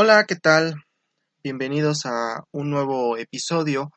Hola, 0.00 0.26
¿qué 0.28 0.36
tal? 0.36 0.76
Bienvenidos 1.42 2.06
a 2.06 2.44
un 2.52 2.70
nuevo 2.70 3.16
episodio 3.16 3.90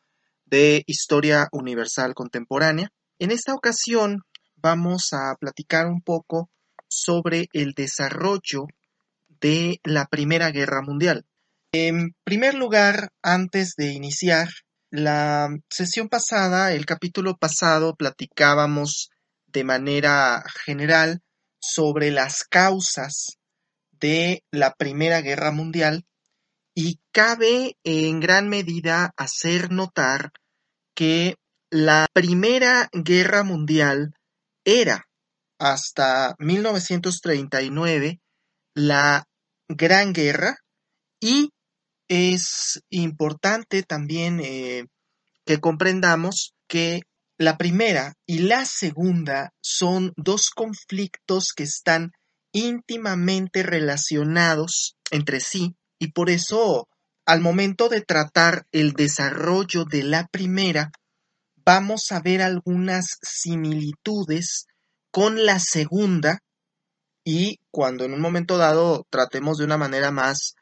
de 0.45 0.81
Historia 0.87 1.47
Universal 1.51 2.15
Contemporánea. 2.15 2.89
En 3.19 3.29
esta 3.29 3.53
ocasión 3.53 4.23
vamos 4.55 5.09
a 5.13 5.35
platicar 5.39 5.85
un 5.85 6.01
poco 6.01 6.49
sobre 6.87 7.49
el 7.53 7.73
desarrollo 7.73 8.65
de 9.41 9.79
la 9.83 10.07
Primera 10.07 10.49
Guerra 10.49 10.81
Mundial. 10.81 11.23
En 11.71 12.15
primer 12.23 12.55
lugar, 12.55 13.11
antes 13.21 13.75
de 13.77 13.93
iniciar, 13.93 14.49
la 14.89 15.49
sesión 15.69 16.09
pasada, 16.09 16.73
el 16.73 16.87
capítulo 16.87 17.37
pasado, 17.37 17.93
platicábamos 17.95 19.11
de 19.45 19.63
manera 19.63 20.43
general 20.65 21.21
sobre 21.59 22.09
las 22.09 22.43
causas 22.43 23.37
de 24.01 24.43
la 24.51 24.73
Primera 24.73 25.21
Guerra 25.21 25.51
Mundial 25.51 26.05
y 26.75 26.99
cabe 27.11 27.77
en 27.83 28.19
gran 28.19 28.49
medida 28.49 29.13
hacer 29.15 29.71
notar 29.71 30.31
que 30.95 31.35
la 31.69 32.07
Primera 32.11 32.89
Guerra 32.91 33.43
Mundial 33.43 34.13
era 34.65 35.07
hasta 35.59 36.35
1939 36.39 38.19
la 38.73 39.25
Gran 39.69 40.13
Guerra 40.13 40.57
y 41.21 41.51
es 42.09 42.81
importante 42.89 43.83
también 43.83 44.41
eh, 44.43 44.85
que 45.45 45.59
comprendamos 45.59 46.53
que 46.67 47.01
la 47.37 47.57
primera 47.57 48.13
y 48.27 48.39
la 48.39 48.65
segunda 48.65 49.53
son 49.61 50.13
dos 50.15 50.49
conflictos 50.49 51.53
que 51.55 51.63
están 51.63 52.11
íntimamente 52.51 53.63
relacionados 53.63 54.97
entre 55.09 55.39
sí 55.39 55.75
y 55.99 56.11
por 56.11 56.29
eso 56.29 56.87
al 57.25 57.41
momento 57.41 57.89
de 57.89 58.01
tratar 58.01 58.65
el 58.71 58.93
desarrollo 58.93 59.85
de 59.85 60.03
la 60.03 60.27
primera 60.27 60.91
vamos 61.65 62.11
a 62.11 62.19
ver 62.19 62.41
algunas 62.41 63.17
similitudes 63.21 64.65
con 65.11 65.45
la 65.45 65.59
segunda 65.59 66.39
y 67.23 67.59
cuando 67.69 68.05
en 68.05 68.13
un 68.13 68.21
momento 68.21 68.57
dado 68.57 69.05
tratemos 69.09 69.57
de 69.57 69.65
una 69.65 69.77
manera 69.77 70.11
más 70.11 70.55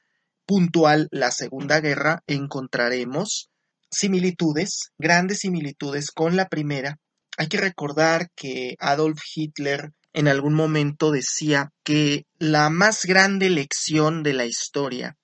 puntual 0.46 1.08
la 1.12 1.32
Segunda 1.32 1.80
Guerra 1.80 2.24
encontraremos 2.28 3.50
similitudes, 3.92 4.92
grandes 4.98 5.40
similitudes 5.40 6.12
con 6.12 6.36
la 6.36 6.48
primera. 6.48 6.98
Hay 7.38 7.48
que 7.48 7.58
recordar 7.58 8.30
que 8.36 8.76
Adolf 8.80 9.22
Hitler 9.36 9.92
en 10.14 10.28
algún 10.28 10.54
momento 10.54 11.12
decía 11.12 11.72
que 11.84 12.26
la 12.38 12.70
más 12.70 13.06
grande 13.06 13.50
lección 13.50 14.24
de 14.24 14.34
la 14.34 14.46
historia 14.46 15.18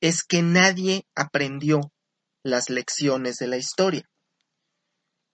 es 0.00 0.24
que 0.24 0.42
nadie 0.42 1.06
aprendió 1.14 1.92
las 2.42 2.70
lecciones 2.70 3.36
de 3.36 3.46
la 3.46 3.56
historia. 3.56 4.08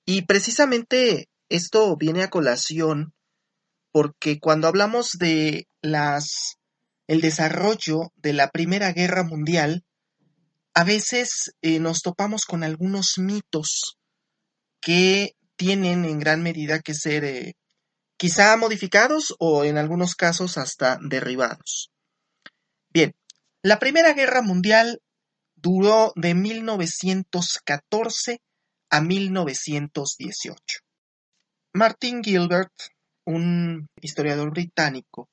Y 0.04 0.22
precisamente 0.22 1.28
esto 1.48 1.96
viene 1.96 2.22
a 2.22 2.30
colación 2.30 3.14
porque 3.92 4.38
cuando 4.38 4.68
hablamos 4.68 5.12
de 5.18 5.66
las 5.82 6.58
el 7.08 7.22
desarrollo 7.22 8.12
de 8.16 8.34
la 8.34 8.50
Primera 8.50 8.92
Guerra 8.92 9.24
Mundial, 9.24 9.82
a 10.74 10.84
veces 10.84 11.54
eh, 11.62 11.80
nos 11.80 12.02
topamos 12.02 12.44
con 12.44 12.62
algunos 12.62 13.14
mitos 13.16 13.96
que 14.80 15.32
tienen 15.56 16.04
en 16.04 16.18
gran 16.20 16.42
medida 16.42 16.80
que 16.80 16.94
ser 16.94 17.24
eh, 17.24 17.54
quizá 18.18 18.54
modificados 18.56 19.34
o 19.38 19.64
en 19.64 19.78
algunos 19.78 20.14
casos 20.14 20.58
hasta 20.58 20.98
derribados. 21.00 21.90
Bien, 22.90 23.14
la 23.62 23.78
Primera 23.78 24.12
Guerra 24.12 24.42
Mundial 24.42 25.00
duró 25.54 26.12
de 26.16 26.34
1914 26.34 28.42
a 28.90 29.00
1918. 29.00 30.80
Martin 31.74 32.22
Gilbert, 32.22 32.72
un 33.24 33.88
historiador 34.00 34.50
británico, 34.50 35.28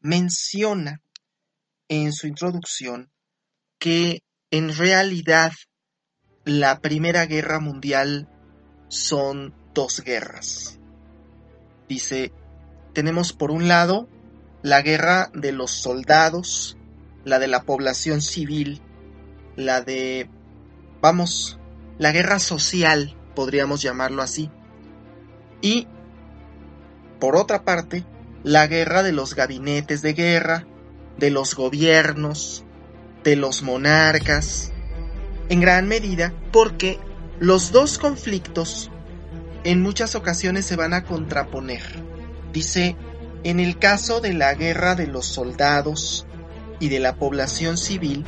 menciona 0.00 1.02
en 1.88 2.12
su 2.12 2.28
introducción 2.28 3.10
que 3.78 4.22
en 4.50 4.76
realidad 4.76 5.52
la 6.44 6.80
Primera 6.80 7.26
Guerra 7.26 7.60
Mundial 7.60 8.28
son 8.88 9.54
dos 9.74 10.00
guerras. 10.00 10.79
Dice, 11.90 12.30
tenemos 12.92 13.32
por 13.32 13.50
un 13.50 13.66
lado 13.66 14.06
la 14.62 14.80
guerra 14.80 15.28
de 15.34 15.50
los 15.50 15.72
soldados, 15.72 16.76
la 17.24 17.40
de 17.40 17.48
la 17.48 17.64
población 17.64 18.22
civil, 18.22 18.80
la 19.56 19.80
de, 19.80 20.30
vamos, 21.00 21.58
la 21.98 22.12
guerra 22.12 22.38
social, 22.38 23.16
podríamos 23.34 23.82
llamarlo 23.82 24.22
así. 24.22 24.52
Y, 25.62 25.88
por 27.18 27.34
otra 27.34 27.64
parte, 27.64 28.04
la 28.44 28.68
guerra 28.68 29.02
de 29.02 29.10
los 29.10 29.34
gabinetes 29.34 30.00
de 30.00 30.12
guerra, 30.12 30.68
de 31.18 31.30
los 31.30 31.56
gobiernos, 31.56 32.62
de 33.24 33.34
los 33.34 33.64
monarcas, 33.64 34.70
en 35.48 35.58
gran 35.58 35.88
medida 35.88 36.32
porque 36.52 37.00
los 37.40 37.72
dos 37.72 37.98
conflictos 37.98 38.92
en 39.64 39.82
muchas 39.82 40.14
ocasiones 40.14 40.66
se 40.66 40.76
van 40.76 40.94
a 40.94 41.04
contraponer. 41.04 41.82
Dice, 42.52 42.96
en 43.44 43.60
el 43.60 43.78
caso 43.78 44.20
de 44.20 44.32
la 44.32 44.54
guerra 44.54 44.94
de 44.94 45.06
los 45.06 45.26
soldados 45.26 46.26
y 46.78 46.88
de 46.88 47.00
la 47.00 47.16
población 47.16 47.76
civil, 47.76 48.24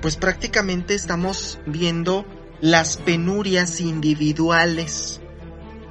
pues 0.00 0.16
prácticamente 0.16 0.94
estamos 0.94 1.58
viendo 1.66 2.24
las 2.60 2.96
penurias 2.96 3.80
individuales 3.80 5.20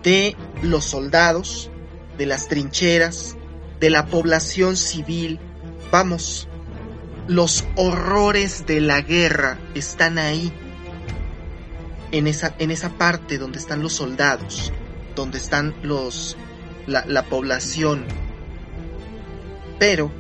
de 0.04 0.36
los 0.62 0.86
soldados, 0.86 1.70
de 2.18 2.26
las 2.26 2.48
trincheras, 2.48 3.36
de 3.80 3.90
la 3.90 4.08
población 4.08 4.78
civil. 4.78 5.40
Vamos, 5.92 6.48
los 7.28 7.66
horrores 7.76 8.66
de 8.66 8.82
la 8.82 9.02
guerra 9.02 9.60
están 9.74 10.18
ahí, 10.18 10.52
en 12.12 12.28
esa, 12.28 12.56
en 12.60 12.72
esa 12.72 12.90
parte 12.90 13.38
donde 13.38 13.60
están 13.60 13.82
los 13.82 13.94
soldados, 13.94 14.72
donde 15.16 15.38
están 15.38 15.76
los, 15.84 16.38
la, 16.88 17.06
la 17.06 17.26
población. 17.26 18.06
Pero 19.80 20.12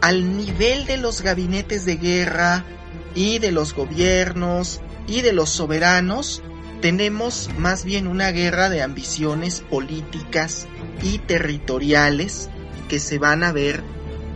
al 0.00 0.36
nivel 0.36 0.86
de 0.86 0.96
los 0.96 1.22
gabinetes 1.22 1.84
de 1.84 1.96
guerra 1.96 2.64
y 3.14 3.38
de 3.38 3.52
los 3.52 3.74
gobiernos 3.74 4.80
y 5.06 5.22
de 5.22 5.32
los 5.32 5.50
soberanos, 5.50 6.42
tenemos 6.80 7.50
más 7.58 7.84
bien 7.84 8.06
una 8.06 8.30
guerra 8.30 8.68
de 8.68 8.82
ambiciones 8.82 9.60
políticas 9.60 10.66
y 11.02 11.18
territoriales 11.18 12.50
que 12.88 13.00
se 13.00 13.18
van 13.18 13.42
a 13.42 13.52
ver 13.52 13.82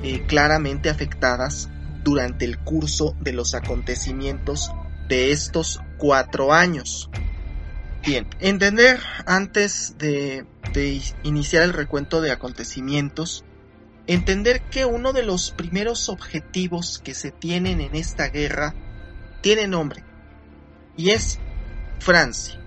eh, 0.02 0.24
claramente 0.26 0.90
afectadas 0.90 1.68
durante 2.02 2.44
el 2.44 2.58
curso 2.58 3.14
de 3.20 3.32
los 3.32 3.54
acontecimientos 3.54 4.72
de 5.08 5.30
estos 5.30 5.80
cuatro 6.02 6.52
años. 6.52 7.08
Bien, 8.04 8.26
entender 8.40 8.98
antes 9.24 9.96
de, 9.98 10.44
iniciar 11.22 11.62
el 11.62 11.72
recuento 11.72 12.20
de 12.20 12.32
acontecimientos, 12.32 13.44
entender 14.08 14.62
que 14.62 14.84
uno 14.84 15.12
de 15.12 15.22
los 15.22 15.52
primeros 15.52 16.08
objetivos 16.08 16.98
que 16.98 17.14
se 17.14 17.30
tienen 17.30 17.80
en 17.80 17.94
esta 17.94 18.30
guerra 18.30 18.74
tiene 19.42 19.68
nombre 19.68 20.02
y 20.96 21.10
es 21.10 21.38
Francia. 22.00 22.58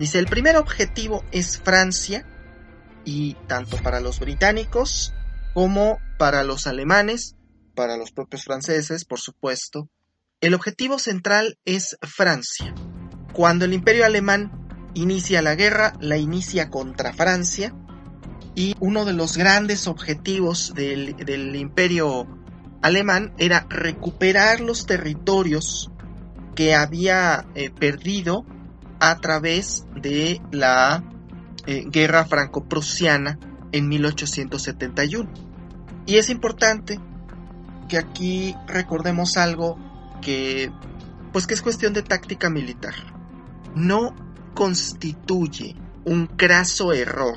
Dice, 0.00 0.18
el 0.18 0.26
primer 0.26 0.56
objetivo 0.56 1.24
es 1.30 1.60
Francia 1.60 2.26
y 3.04 3.34
tanto 3.46 3.76
para 3.76 4.00
los 4.00 4.18
británicos 4.18 5.14
como 5.54 6.00
para 6.18 6.42
los 6.42 6.66
alemanes, 6.66 7.36
para 7.76 7.96
los 7.96 8.10
propios 8.10 8.42
franceses, 8.42 9.04
por 9.04 9.20
supuesto, 9.20 9.88
el 10.42 10.54
objetivo 10.54 10.98
central 10.98 11.56
es 11.64 11.96
Francia. 12.02 12.74
Cuando 13.32 13.64
el 13.64 13.72
imperio 13.72 14.04
alemán 14.04 14.50
inicia 14.92 15.40
la 15.40 15.54
guerra, 15.54 15.92
la 16.00 16.18
inicia 16.18 16.68
contra 16.68 17.12
Francia 17.12 17.72
y 18.56 18.74
uno 18.80 19.04
de 19.04 19.12
los 19.12 19.36
grandes 19.36 19.86
objetivos 19.86 20.74
del, 20.74 21.54
imperio 21.54 22.26
alemán 22.82 23.32
era 23.38 23.66
recuperar 23.70 24.60
los 24.60 24.84
territorios 24.84 25.92
que 26.56 26.74
había 26.74 27.46
eh, 27.54 27.70
perdido 27.70 28.44
a 28.98 29.20
través 29.20 29.86
de 29.94 30.42
la 30.50 31.04
eh, 31.66 31.84
guerra 31.86 32.24
franco-prusiana 32.24 33.38
en 33.70 33.88
1871. 33.88 35.30
Y 36.04 36.16
es 36.16 36.30
importante 36.30 36.98
que 37.88 37.96
aquí 37.96 38.56
recordemos 38.66 39.36
algo 39.36 39.91
que 40.22 40.72
pues 41.32 41.46
que 41.46 41.54
es 41.54 41.62
cuestión 41.62 41.92
de 41.92 42.02
táctica 42.02 42.48
militar. 42.48 42.94
No 43.74 44.14
constituye 44.54 45.76
un 46.04 46.26
craso 46.26 46.92
error 46.92 47.36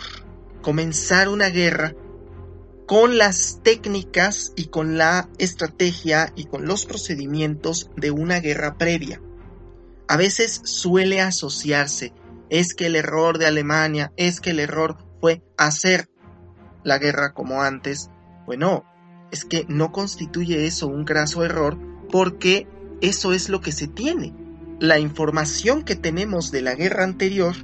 comenzar 0.61 1.29
una 1.29 1.49
guerra 1.49 1.93
con 2.87 3.17
las 3.17 3.61
técnicas 3.63 4.51
y 4.55 4.65
con 4.67 4.97
la 4.97 5.29
estrategia 5.37 6.31
y 6.35 6.45
con 6.45 6.65
los 6.65 6.85
procedimientos 6.85 7.89
de 7.95 8.11
una 8.11 8.39
guerra 8.39 8.77
previa. 8.77 9.21
A 10.07 10.17
veces 10.17 10.61
suele 10.65 11.21
asociarse, 11.21 12.13
es 12.49 12.75
que 12.75 12.87
el 12.87 12.95
error 12.95 13.37
de 13.37 13.47
Alemania, 13.47 14.11
es 14.17 14.39
que 14.39 14.51
el 14.51 14.59
error 14.59 14.97
fue 15.19 15.43
hacer 15.57 16.09
la 16.83 16.99
guerra 16.99 17.33
como 17.33 17.63
antes. 17.63 18.11
Bueno, 18.45 18.85
es 19.31 19.45
que 19.45 19.65
no 19.67 19.91
constituye 19.91 20.67
eso 20.67 20.87
un 20.87 21.05
graso 21.05 21.43
error 21.43 21.77
porque 22.11 22.67
eso 23.01 23.33
es 23.33 23.49
lo 23.49 23.61
que 23.61 23.71
se 23.71 23.87
tiene. 23.87 24.33
La 24.79 24.99
información 24.99 25.83
que 25.83 25.95
tenemos 25.95 26.51
de 26.51 26.61
la 26.61 26.75
guerra 26.75 27.03
anterior 27.03 27.55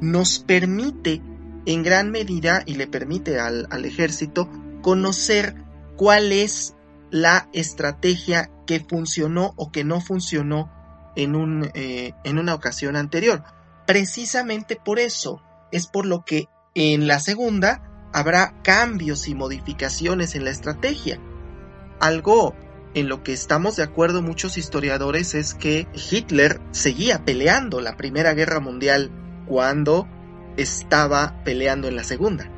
nos 0.00 0.38
permite 0.38 1.22
en 1.66 1.82
gran 1.82 2.10
medida 2.10 2.62
y 2.66 2.74
le 2.74 2.86
permite 2.86 3.38
al, 3.38 3.66
ejército 3.84 4.48
conocer 4.82 5.54
cuál 5.96 6.32
es 6.32 6.74
la 7.10 7.48
estrategia 7.52 8.50
que 8.66 8.80
funcionó 8.80 9.52
o 9.56 9.70
que 9.70 9.84
no 9.84 10.00
funcionó 10.00 10.70
en, 11.16 11.34
un, 11.34 11.70
eh, 11.74 12.12
en 12.24 12.38
una 12.38 12.54
ocasión 12.54 12.96
anterior. 12.96 13.42
Precisamente 13.86 14.76
por 14.76 14.98
eso 14.98 15.42
es 15.72 15.86
por 15.86 16.06
lo 16.06 16.24
que 16.24 16.48
en 16.74 17.06
la 17.06 17.20
segunda 17.20 18.08
habrá 18.12 18.54
cambios 18.62 19.28
y 19.28 19.34
modificaciones 19.34 20.34
en 20.34 20.44
la 20.44 20.50
estrategia. 20.50 21.20
Algo 22.00 22.54
en 22.94 23.08
lo 23.08 23.22
que 23.22 23.32
estamos 23.32 23.76
de 23.76 23.82
acuerdo 23.82 24.22
muchos 24.22 24.58
historiadores 24.58 25.34
es 25.34 25.54
que 25.54 25.86
Hitler 26.10 26.60
seguía 26.72 27.24
peleando 27.24 27.80
la 27.80 27.96
Primera 27.96 28.34
Guerra 28.34 28.60
Mundial 28.60 29.10
cuando 29.46 30.08
estaba 30.56 31.42
peleando 31.44 31.88
en 31.88 31.96
la 31.96 32.04
Segunda. 32.04 32.50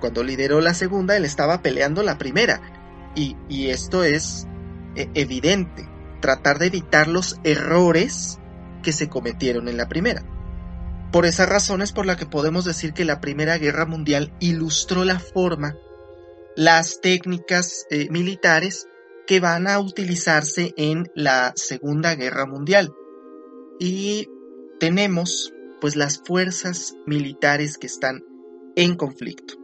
Cuando 0.00 0.22
lideró 0.22 0.60
la 0.60 0.74
Segunda, 0.74 1.16
él 1.16 1.24
estaba 1.24 1.62
peleando 1.62 2.02
la 2.02 2.18
Primera. 2.18 2.60
Y, 3.14 3.36
esto 3.68 4.04
es 4.04 4.46
eh, 4.96 5.08
evidente. 5.14 5.88
Tratar 6.20 6.58
de 6.58 6.66
evitar 6.66 7.08
los 7.08 7.40
errores 7.44 8.38
que 8.82 8.92
se 8.92 9.08
cometieron 9.08 9.68
en 9.68 9.76
la 9.76 9.88
Primera. 9.88 10.22
Por 11.10 11.26
esas 11.26 11.48
razones 11.48 11.92
por 11.92 12.06
la 12.06 12.16
que 12.16 12.26
podemos 12.26 12.64
decir 12.64 12.92
que 12.92 13.04
la 13.04 13.20
Primera 13.20 13.58
Guerra 13.58 13.84
Mundial 13.84 14.32
ilustró 14.38 15.04
la 15.04 15.18
forma, 15.18 15.74
las 16.56 17.00
técnicas 17.00 17.86
eh, 17.90 18.08
militares 18.10 18.86
que 19.30 19.38
van 19.38 19.68
a 19.68 19.78
utilizarse 19.78 20.74
en 20.76 21.08
la 21.14 21.52
Segunda 21.54 22.16
Guerra 22.16 22.46
Mundial. 22.46 22.92
Y 23.78 24.26
tenemos 24.80 25.54
pues 25.80 25.94
las 25.94 26.20
fuerzas 26.26 26.96
militares 27.06 27.78
que 27.78 27.86
están 27.86 28.24
en 28.74 28.96
conflicto. 28.96 29.54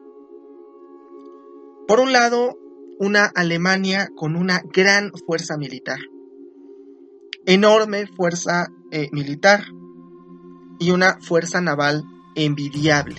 Por 1.88 1.98
un 1.98 2.12
lado, 2.12 2.56
una 3.00 3.24
Alemania 3.24 4.08
con 4.14 4.36
una 4.36 4.62
gran 4.72 5.10
fuerza 5.26 5.56
militar, 5.56 5.98
enorme 7.44 8.06
fuerza 8.06 8.68
eh, 8.92 9.08
militar 9.10 9.64
y 10.78 10.92
una 10.92 11.18
fuerza 11.20 11.60
naval 11.60 12.04
envidiable, 12.36 13.16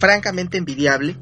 francamente 0.00 0.58
envidiable. 0.58 1.14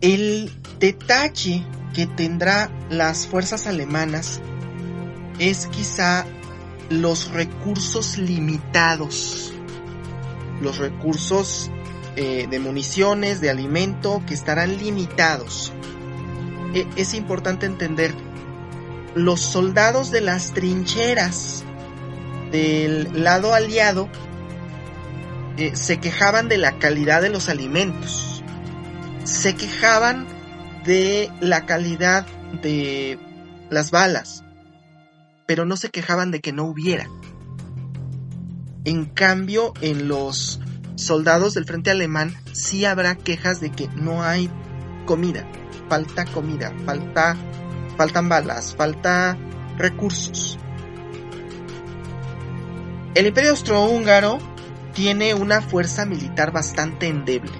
El 0.00 0.50
detalle 0.78 1.64
que 1.94 2.06
tendrá 2.06 2.70
las 2.90 3.26
fuerzas 3.26 3.66
alemanas 3.66 4.40
es 5.38 5.66
quizá 5.66 6.26
los 6.90 7.30
recursos 7.30 8.18
limitados, 8.18 9.52
los 10.60 10.78
recursos 10.78 11.70
eh, 12.16 12.46
de 12.50 12.58
municiones, 12.58 13.40
de 13.40 13.50
alimento, 13.50 14.22
que 14.26 14.34
estarán 14.34 14.78
limitados. 14.78 15.72
E, 16.74 16.86
es 16.96 17.14
importante 17.14 17.66
entender, 17.66 18.14
los 19.14 19.40
soldados 19.40 20.10
de 20.10 20.20
las 20.20 20.52
trincheras 20.52 21.64
del 22.50 23.22
lado 23.22 23.54
aliado 23.54 24.08
eh, 25.56 25.74
se 25.74 25.98
quejaban 25.98 26.48
de 26.48 26.58
la 26.58 26.78
calidad 26.78 27.20
de 27.20 27.30
los 27.30 27.48
alimentos, 27.48 28.42
se 29.24 29.54
quejaban 29.54 30.37
de 30.88 31.30
la 31.40 31.66
calidad 31.66 32.26
de 32.62 33.18
las 33.68 33.90
balas, 33.90 34.42
pero 35.44 35.66
no 35.66 35.76
se 35.76 35.90
quejaban 35.90 36.30
de 36.30 36.40
que 36.40 36.54
no 36.54 36.64
hubiera. 36.64 37.10
En 38.86 39.04
cambio, 39.04 39.74
en 39.82 40.08
los 40.08 40.60
soldados 40.94 41.52
del 41.52 41.66
frente 41.66 41.90
alemán 41.90 42.34
sí 42.52 42.86
habrá 42.86 43.16
quejas 43.16 43.60
de 43.60 43.70
que 43.70 43.88
no 43.88 44.22
hay 44.22 44.50
comida, 45.04 45.46
falta 45.90 46.24
comida, 46.24 46.72
falta, 46.86 47.36
faltan 47.98 48.30
balas, 48.30 48.74
falta 48.74 49.36
recursos. 49.76 50.58
El 53.14 53.26
imperio 53.26 53.50
austrohúngaro 53.50 54.38
tiene 54.94 55.34
una 55.34 55.60
fuerza 55.60 56.06
militar 56.06 56.50
bastante 56.50 57.08
endeble. 57.08 57.52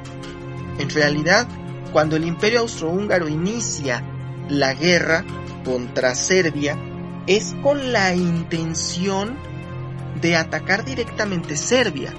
En 0.78 0.88
realidad, 0.88 1.46
cuando 1.92 2.16
el 2.16 2.24
imperio 2.24 2.60
austrohúngaro 2.60 3.28
inicia 3.28 4.02
la 4.48 4.74
guerra 4.74 5.24
contra 5.64 6.14
Serbia, 6.14 6.76
es 7.26 7.54
con 7.62 7.92
la 7.92 8.14
intención 8.14 9.36
de 10.20 10.36
atacar 10.36 10.84
directamente 10.84 11.56
Serbia, 11.56 12.12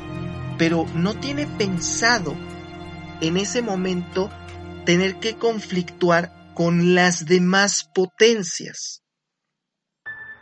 pero 0.57 0.85
no 0.93 1.15
tiene 1.15 1.47
pensado 1.47 2.35
en 3.21 3.37
ese 3.37 3.61
momento 3.61 4.29
tener 4.85 5.19
que 5.19 5.35
conflictuar 5.35 6.53
con 6.53 6.95
las 6.95 7.25
demás 7.25 7.89
potencias. 7.93 9.01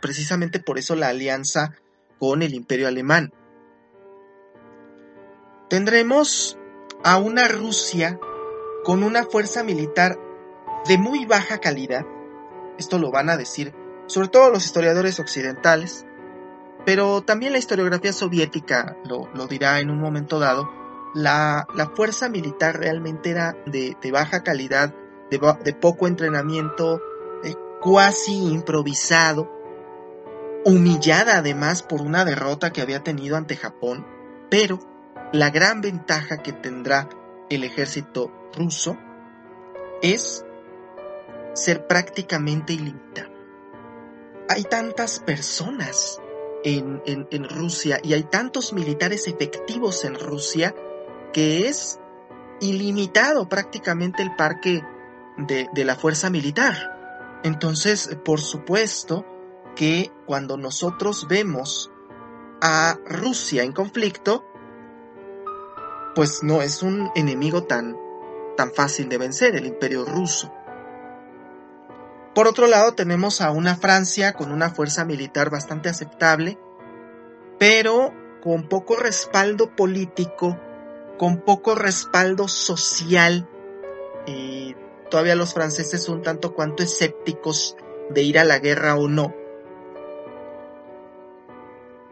Precisamente 0.00 0.60
por 0.60 0.78
eso 0.78 0.94
la 0.94 1.08
alianza 1.08 1.74
con 2.18 2.42
el 2.42 2.54
imperio 2.54 2.88
alemán. 2.88 3.32
Tendremos 5.68 6.56
a 7.04 7.18
una 7.18 7.48
Rusia 7.48 8.18
con 8.84 9.02
una 9.02 9.24
fuerza 9.24 9.62
militar 9.62 10.18
de 10.86 10.98
muy 10.98 11.26
baja 11.26 11.58
calidad, 11.58 12.06
esto 12.78 12.98
lo 12.98 13.10
van 13.10 13.30
a 13.30 13.36
decir 13.36 13.74
sobre 14.08 14.28
todo 14.28 14.50
los 14.50 14.64
historiadores 14.64 15.20
occidentales, 15.20 16.06
pero 16.84 17.22
también 17.22 17.52
la 17.52 17.58
historiografía 17.58 18.12
soviética 18.12 18.96
lo, 19.04 19.46
dirá 19.46 19.80
en 19.80 19.90
un 19.90 20.00
momento 20.00 20.40
dado, 20.40 20.68
la, 21.14 21.66
fuerza 21.94 22.28
militar 22.28 22.78
realmente 22.78 23.30
era 23.30 23.56
de, 23.66 23.96
baja 24.10 24.42
calidad, 24.42 24.94
de, 25.30 25.72
poco 25.74 26.06
entrenamiento, 26.06 27.02
eh, 27.44 27.54
cuasi 27.80 28.50
improvisado, 28.50 29.52
humillada 30.64 31.36
además 31.36 31.82
por 31.82 32.00
una 32.00 32.24
derrota 32.24 32.72
que 32.72 32.80
había 32.80 33.02
tenido 33.02 33.36
ante 33.36 33.56
Japón, 33.56 34.06
pero 34.50 34.78
la 35.32 35.50
gran 35.50 35.82
ventaja 35.82 36.38
que 36.38 36.52
tendrá 36.52 37.10
el 37.50 37.64
ejército 37.64 38.32
ruso 38.54 38.96
es 40.02 40.44
ser 41.54 41.86
prácticamente 41.86 42.72
ilimitado 42.72 43.38
hay 44.48 44.64
tantas 44.64 45.20
personas 45.20 46.20
en, 46.64 47.48
Rusia 47.48 48.00
y 48.02 48.14
hay 48.14 48.24
tantos 48.24 48.72
militares 48.72 49.28
efectivos 49.28 50.04
en 50.04 50.18
Rusia 50.18 50.74
que 51.32 51.68
es 51.68 52.00
ilimitado 52.60 53.48
prácticamente 53.48 54.22
el 54.22 54.34
parque 54.34 54.82
de, 55.36 55.68
de 55.72 55.84
la 55.84 55.94
fuerza 55.94 56.30
militar. 56.30 57.40
Entonces, 57.44 58.18
por 58.24 58.40
supuesto 58.40 59.24
que 59.76 60.10
cuando 60.26 60.56
nosotros 60.56 61.28
vemos 61.28 61.92
a 62.60 62.98
Rusia 63.06 63.62
en 63.62 63.72
conflicto, 63.72 64.44
pues 66.18 66.42
no 66.42 66.62
es 66.62 66.82
un 66.82 67.12
enemigo 67.14 67.62
tan, 67.62 67.96
tan 68.56 68.72
fácil 68.72 69.08
de 69.08 69.18
vencer, 69.18 69.54
el 69.54 69.66
imperio 69.66 70.04
ruso. 70.04 70.52
Por 72.34 72.48
otro 72.48 72.66
lado, 72.66 72.94
tenemos 72.94 73.40
a 73.40 73.52
una 73.52 73.76
Francia 73.76 74.32
con 74.32 74.50
una 74.50 74.70
fuerza 74.70 75.04
militar 75.04 75.48
bastante 75.48 75.88
aceptable, 75.88 76.58
pero 77.56 78.12
con 78.42 78.68
poco 78.68 78.96
respaldo 78.96 79.76
político, 79.76 80.58
con 81.18 81.42
poco 81.42 81.76
respaldo 81.76 82.48
social. 82.48 83.48
Y 84.26 84.74
todavía 85.12 85.36
los 85.36 85.54
franceses 85.54 86.02
son 86.02 86.22
tanto 86.22 86.52
cuanto 86.52 86.82
escépticos 86.82 87.76
de 88.10 88.22
ir 88.22 88.40
a 88.40 88.44
la 88.44 88.58
guerra 88.58 88.96
o 88.96 89.06
no. 89.06 89.32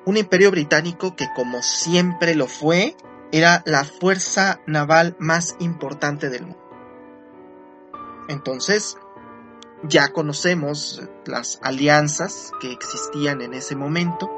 Un 0.04 0.16
imperio 0.16 0.52
británico 0.52 1.16
que 1.16 1.26
como 1.34 1.60
siempre 1.60 2.36
lo 2.36 2.46
fue, 2.46 2.94
era 3.32 3.62
la 3.66 3.84
fuerza 3.84 4.60
naval 4.66 5.16
más 5.18 5.56
importante 5.58 6.28
del 6.28 6.46
mundo. 6.46 6.66
Entonces, 8.28 8.96
ya 9.82 10.12
conocemos 10.12 11.02
las 11.26 11.58
alianzas 11.62 12.50
que 12.60 12.72
existían 12.72 13.40
en 13.42 13.54
ese 13.54 13.76
momento. 13.76 14.30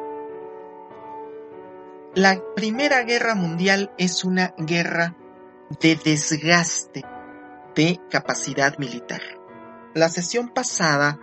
La 2.15 2.43
Primera 2.57 3.03
Guerra 3.03 3.35
Mundial 3.35 3.93
es 3.99 4.25
una 4.25 4.55
guerra 4.59 5.17
de 5.81 5.97
desgaste 5.97 7.05
de 7.75 8.01
capacidad 8.11 8.79
militar. 8.79 9.21
La 9.95 10.09
sesión 10.09 10.49
pasada 10.49 11.21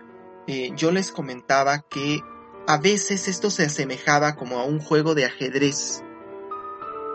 eh, 0.48 0.72
yo 0.76 0.92
les 0.92 1.12
comentaba 1.12 1.82
que 1.90 2.22
a 2.68 2.78
veces 2.78 3.28
esto 3.28 3.50
se 3.50 3.66
asemejaba 3.66 4.36
como 4.36 4.60
a 4.60 4.64
un 4.64 4.80
juego 4.80 5.16
de 5.16 5.26
ajedrez. 5.26 6.04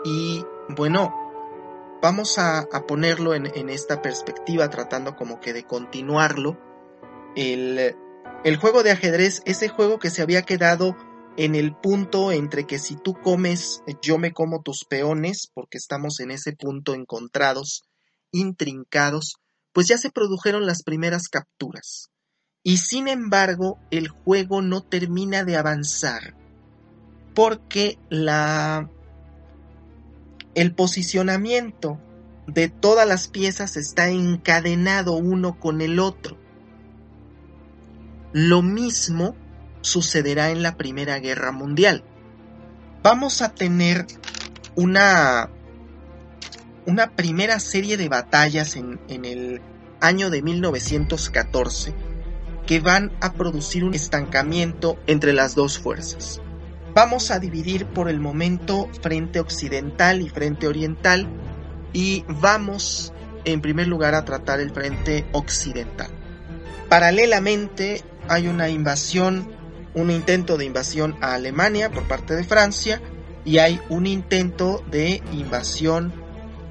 Y 0.03 0.43
bueno, 0.69 1.13
vamos 2.01 2.37
a, 2.37 2.67
ponerlo 2.87 3.33
en, 3.33 3.45
en, 3.55 3.69
esta 3.69 4.01
perspectiva 4.01 4.69
tratando 4.69 5.15
como 5.15 5.39
que 5.39 5.53
de 5.53 5.63
continuarlo. 5.63 6.57
El, 7.35 7.95
el 8.43 8.57
juego 8.57 8.83
de 8.83 8.91
ajedrez, 8.91 9.41
ese 9.45 9.69
juego 9.69 9.99
que 9.99 10.09
se 10.09 10.21
había 10.21 10.41
quedado 10.41 10.95
en 11.37 11.55
el 11.55 11.75
punto 11.75 12.31
entre 12.31 12.65
que 12.65 12.79
si 12.79 12.95
tú 12.95 13.13
comes, 13.13 13.83
yo 14.01 14.17
me 14.17 14.33
como 14.33 14.61
tus 14.61 14.85
peones, 14.85 15.49
porque 15.53 15.77
estamos 15.77 16.19
en 16.19 16.31
ese 16.31 16.53
punto 16.53 16.93
encontrados, 16.93 17.83
intrincados, 18.31 19.35
pues 19.71 19.87
ya 19.87 19.97
se 19.97 20.09
produjeron 20.09 20.65
las 20.65 20.83
primeras 20.83 21.29
capturas. 21.29 22.09
Y 22.63 22.77
sin 22.77 23.07
embargo, 23.07 23.79
el 23.91 24.09
juego 24.09 24.61
no 24.61 24.81
termina 24.81 25.43
de 25.43 25.55
avanzar, 25.55 26.35
porque 27.33 27.97
la 28.09 28.89
el 30.55 30.73
posicionamiento 30.73 31.99
de 32.47 32.69
todas 32.69 33.07
las 33.07 33.27
piezas 33.27 33.77
está 33.77 34.09
encadenado 34.09 35.13
uno 35.13 35.59
con 35.59 35.81
el 35.81 35.99
otro. 35.99 36.37
Lo 38.33 38.61
mismo 38.61 39.35
sucederá 39.81 40.51
en 40.51 40.63
la 40.63 40.77
Primera 40.77 41.19
Guerra 41.19 41.51
Mundial. 41.51 42.03
Vamos 43.03 43.41
a 43.41 43.53
tener 43.53 44.05
una, 44.75 45.49
una 46.85 47.15
primera 47.15 47.59
serie 47.59 47.97
de 47.97 48.09
batallas 48.09 48.75
en, 48.75 48.99
en 49.07 49.25
el 49.25 49.61
año 49.99 50.29
de 50.29 50.41
1914 50.41 51.93
que 52.67 52.79
van 52.79 53.11
a 53.21 53.33
producir 53.33 53.83
un 53.83 53.93
estancamiento 53.93 54.99
entre 55.07 55.33
las 55.33 55.55
dos 55.55 55.79
fuerzas. 55.79 56.41
Vamos 56.93 57.31
a 57.31 57.39
dividir 57.39 57.85
por 57.85 58.09
el 58.09 58.19
momento 58.19 58.89
frente 59.01 59.39
occidental 59.39 60.21
y 60.21 60.29
frente 60.29 60.67
oriental 60.67 61.27
y 61.93 62.25
vamos 62.27 63.13
en 63.45 63.61
primer 63.61 63.87
lugar 63.87 64.13
a 64.13 64.25
tratar 64.25 64.59
el 64.59 64.71
frente 64.71 65.25
occidental. 65.31 66.09
Paralelamente 66.89 68.03
hay 68.27 68.47
una 68.47 68.69
invasión 68.69 69.61
un 69.93 70.09
intento 70.09 70.57
de 70.57 70.65
invasión 70.65 71.17
a 71.21 71.33
Alemania 71.33 71.89
por 71.89 72.07
parte 72.07 72.35
de 72.35 72.43
Francia 72.43 73.01
y 73.43 73.57
hay 73.57 73.79
un 73.89 74.07
intento 74.07 74.83
de 74.89 75.21
invasión 75.33 76.13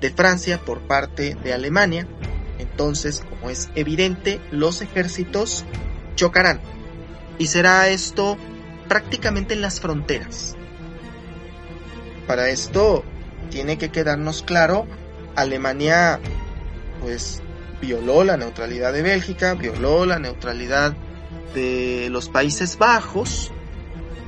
de 0.01 0.11
Francia 0.11 0.59
por 0.59 0.81
parte 0.81 1.37
de 1.43 1.53
Alemania. 1.53 2.07
Entonces, 2.59 3.23
como 3.29 3.51
es 3.51 3.71
evidente, 3.75 4.41
los 4.51 4.81
ejércitos 4.83 5.65
chocarán. 6.15 6.61
Y 7.39 7.49
será 7.49 7.89
esto 7.89 8.37
prácticamente 8.91 9.55
en 9.55 9.61
las 9.61 9.81
fronteras. 9.81 10.57
Para 12.27 12.49
esto 12.49 13.05
tiene 13.49 13.79
que 13.79 13.91
quedarnos 13.91 14.43
claro, 14.43 14.89
Alemania 15.37 16.19
pues 17.01 17.41
violó 17.81 18.25
la 18.25 18.37
neutralidad 18.37 18.93
de 18.93 19.03
Bélgica, 19.03 19.55
violó 19.55 20.07
la 20.07 20.19
neutralidad 20.19 20.97
de 21.55 22.09
los 22.11 22.29
Países 22.29 22.79
Bajos 22.79 23.53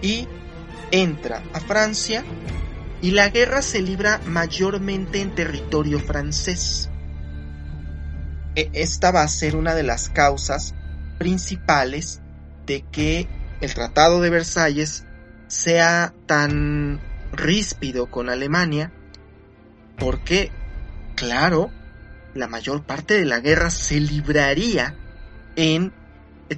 y 0.00 0.28
entra 0.92 1.42
a 1.52 1.58
Francia 1.58 2.22
y 3.00 3.10
la 3.10 3.30
guerra 3.30 3.62
se 3.62 3.82
libra 3.82 4.20
mayormente 4.26 5.20
en 5.20 5.34
territorio 5.34 5.98
francés. 5.98 6.88
E, 8.54 8.70
esta 8.74 9.10
va 9.10 9.22
a 9.22 9.28
ser 9.28 9.56
una 9.56 9.74
de 9.74 9.82
las 9.82 10.08
causas 10.08 10.76
principales 11.18 12.20
de 12.64 12.84
que 12.92 13.41
el 13.62 13.74
Tratado 13.74 14.20
de 14.20 14.28
Versalles 14.28 15.04
sea 15.46 16.12
tan 16.26 17.00
ríspido 17.32 18.10
con 18.10 18.28
Alemania, 18.28 18.92
porque, 19.98 20.50
claro, 21.14 21.70
la 22.34 22.48
mayor 22.48 22.84
parte 22.84 23.14
de 23.14 23.24
la 23.24 23.40
guerra 23.40 23.70
se 23.70 24.00
libraría 24.00 24.96
en 25.56 25.92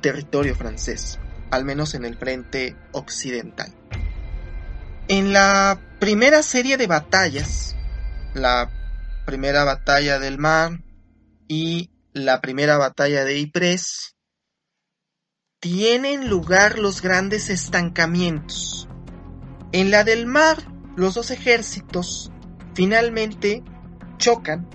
territorio 0.00 0.54
francés, 0.54 1.20
al 1.50 1.64
menos 1.64 1.94
en 1.94 2.04
el 2.04 2.16
frente 2.16 2.74
occidental. 2.92 3.72
En 5.06 5.32
la 5.32 5.78
primera 5.98 6.42
serie 6.42 6.78
de 6.78 6.86
batallas, 6.86 7.76
la 8.34 8.70
primera 9.26 9.64
batalla 9.64 10.18
del 10.18 10.38
mar 10.38 10.80
y 11.48 11.90
la 12.14 12.40
primera 12.40 12.78
batalla 12.78 13.24
de 13.24 13.38
Ypres, 13.38 14.13
tienen 15.64 16.28
lugar 16.28 16.78
los 16.78 17.00
grandes 17.00 17.48
estancamientos. 17.48 18.86
En 19.72 19.90
la 19.90 20.04
del 20.04 20.26
mar, 20.26 20.58
los 20.94 21.14
dos 21.14 21.30
ejércitos 21.30 22.30
finalmente 22.74 23.64
chocan 24.18 24.68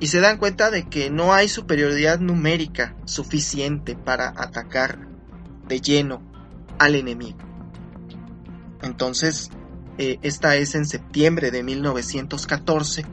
y 0.00 0.08
se 0.08 0.18
dan 0.18 0.38
cuenta 0.38 0.72
de 0.72 0.88
que 0.88 1.10
no 1.10 1.32
hay 1.32 1.48
superioridad 1.48 2.18
numérica 2.18 2.96
suficiente 3.04 3.94
para 3.94 4.30
atacar 4.30 5.06
de 5.68 5.80
lleno 5.80 6.20
al 6.80 6.96
enemigo. 6.96 7.38
Entonces, 8.82 9.48
eh, 9.96 10.18
esta 10.22 10.56
es 10.56 10.74
en 10.74 10.86
septiembre 10.86 11.52
de 11.52 11.62
1914. 11.62 13.06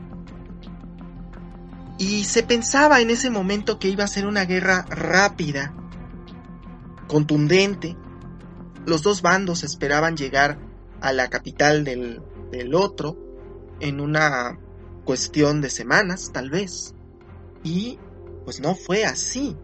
Y 1.98 2.24
se 2.24 2.42
pensaba 2.42 3.00
en 3.00 3.10
ese 3.10 3.30
momento 3.30 3.78
que 3.78 3.88
iba 3.88 4.02
a 4.02 4.08
ser 4.08 4.26
una 4.26 4.46
guerra 4.46 4.84
rápida, 4.88 5.76
contundente. 7.12 7.94
Los 8.86 9.02
dos 9.02 9.20
bandos 9.20 9.64
esperaban 9.64 10.16
llegar 10.16 10.58
a 11.02 11.12
la 11.12 11.28
capital 11.28 11.84
del, 11.84 12.22
del 12.50 12.74
otro 12.74 13.18
en 13.80 14.00
una 14.00 14.58
cuestión 15.04 15.60
de 15.60 15.68
semanas, 15.68 16.30
tal 16.32 16.48
vez. 16.48 16.94
Y 17.62 17.98
pues 18.44 18.60
no 18.60 18.74
fue 18.74 19.04
así. 19.04 19.54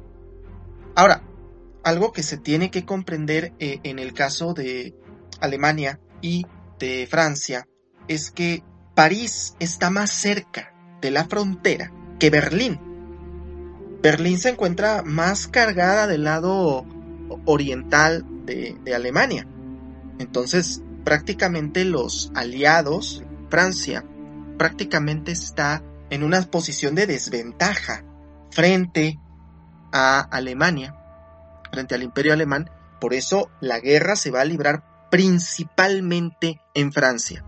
Ahora, 0.95 1.23
algo 1.83 2.13
que 2.13 2.23
se 2.23 2.37
tiene 2.37 2.71
que 2.71 2.85
comprender 2.85 3.55
eh, 3.59 3.81
en 3.83 3.99
el 3.99 4.13
caso 4.13 4.53
de 4.53 4.95
Alemania 5.41 6.01
y 6.21 6.45
de 6.79 7.09
Francia 7.11 7.67
es 8.09 8.31
que 8.31 8.63
París 8.95 9.57
está 9.59 9.89
más 9.89 10.11
cerca 10.11 10.75
de 11.01 11.11
la 11.11 11.25
frontera 11.25 11.93
que 12.19 12.29
Berlín. 12.29 12.79
Berlín 14.03 14.39
se 14.39 14.51
encuentra 14.51 15.03
más 15.03 15.49
cargada 15.49 16.07
del 16.07 16.25
lado 16.25 16.85
oriental 17.45 18.25
de, 18.45 18.77
Alemania. 18.95 19.47
Entonces, 20.19 20.83
prácticamente 21.05 21.85
los 21.85 22.33
aliados, 22.35 23.23
Francia, 23.51 24.05
prácticamente 24.59 25.33
está 25.33 25.83
en 26.11 26.23
una 26.23 26.43
posición 26.43 26.95
de 26.95 27.07
desventaja 27.07 28.05
frente 28.51 29.19
a 29.93 30.21
Alemania, 30.21 30.97
frente 31.71 31.95
al 31.95 32.03
imperio 32.03 32.33
alemán. 32.33 32.71
Por 33.01 33.15
eso 33.15 33.51
la 33.61 33.79
guerra 33.79 34.17
se 34.17 34.31
va 34.31 34.41
a 34.41 34.45
librar 34.45 35.09
principalmente 35.11 36.61
en 36.75 36.93
Francia. 36.93 37.45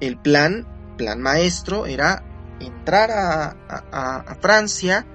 El 0.00 0.18
plan, 0.18 0.66
plan 0.96 1.20
maestro, 1.20 1.86
era 1.86 2.24
entrar 2.60 3.10
a, 3.10 4.36
Francia 4.40 5.06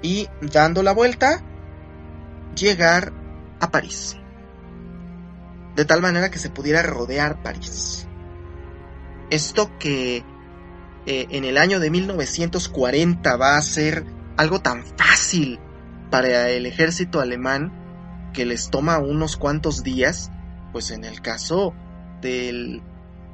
y 0.00 0.28
dando 0.40 0.82
la 0.82 0.92
vuelta, 0.92 1.42
llegar 2.56 3.12
a 3.60 3.70
París. 3.70 4.16
De 5.76 5.84
tal 5.84 6.02
manera 6.02 6.30
que 6.30 6.38
se 6.38 6.50
pudiera 6.50 6.82
rodear 6.82 7.42
París. 7.42 8.06
Esto 9.30 9.70
que 9.78 10.24
eh, 11.06 11.26
en 11.30 11.44
el 11.44 11.56
año 11.56 11.80
de 11.80 11.90
1940 11.90 13.36
va 13.36 13.56
a 13.56 13.62
ser 13.62 14.04
algo 14.36 14.60
tan 14.60 14.84
fácil 14.84 15.58
para 16.10 16.50
el 16.50 16.66
ejército 16.66 17.20
alemán 17.20 18.30
que 18.34 18.44
les 18.44 18.70
toma 18.70 18.98
unos 18.98 19.36
cuantos 19.36 19.82
días, 19.82 20.30
pues 20.72 20.90
en 20.90 21.04
el 21.04 21.22
caso 21.22 21.74
del 22.20 22.82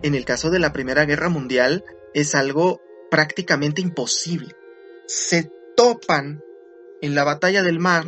en 0.02 0.14
el 0.14 0.24
caso 0.24 0.50
de 0.50 0.60
la 0.60 0.72
Primera 0.72 1.04
Guerra 1.04 1.28
Mundial 1.28 1.84
es 2.14 2.34
algo 2.34 2.80
prácticamente 3.10 3.80
imposible. 3.80 4.54
Se 5.06 5.50
topan 5.76 6.40
en 7.00 7.14
la 7.14 7.24
batalla 7.24 7.62
del 7.62 7.80
mar 7.80 8.04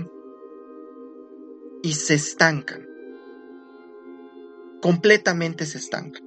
y 1.83 1.95
se 1.95 2.15
estancan. 2.15 2.87
Completamente 4.81 5.67
se 5.67 5.79
estancan. 5.79 6.23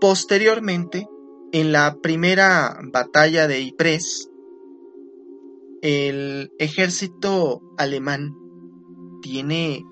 Posteriormente, 0.00 1.06
en 1.52 1.72
la 1.72 1.96
primera 2.00 2.78
batalla 2.92 3.46
de 3.46 3.60
Ypres, 3.60 4.28
el 5.82 6.52
ejército 6.58 7.60
alemán 7.76 8.34
tiene 9.20 9.84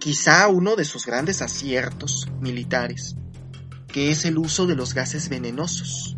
quizá 0.00 0.48
uno 0.48 0.76
de 0.76 0.84
sus 0.84 1.06
grandes 1.06 1.42
aciertos 1.42 2.28
militares, 2.40 3.16
que 3.88 4.10
es 4.10 4.24
el 4.24 4.38
uso 4.38 4.66
de 4.66 4.76
los 4.76 4.94
gases 4.94 5.28
venenosos. 5.28 6.12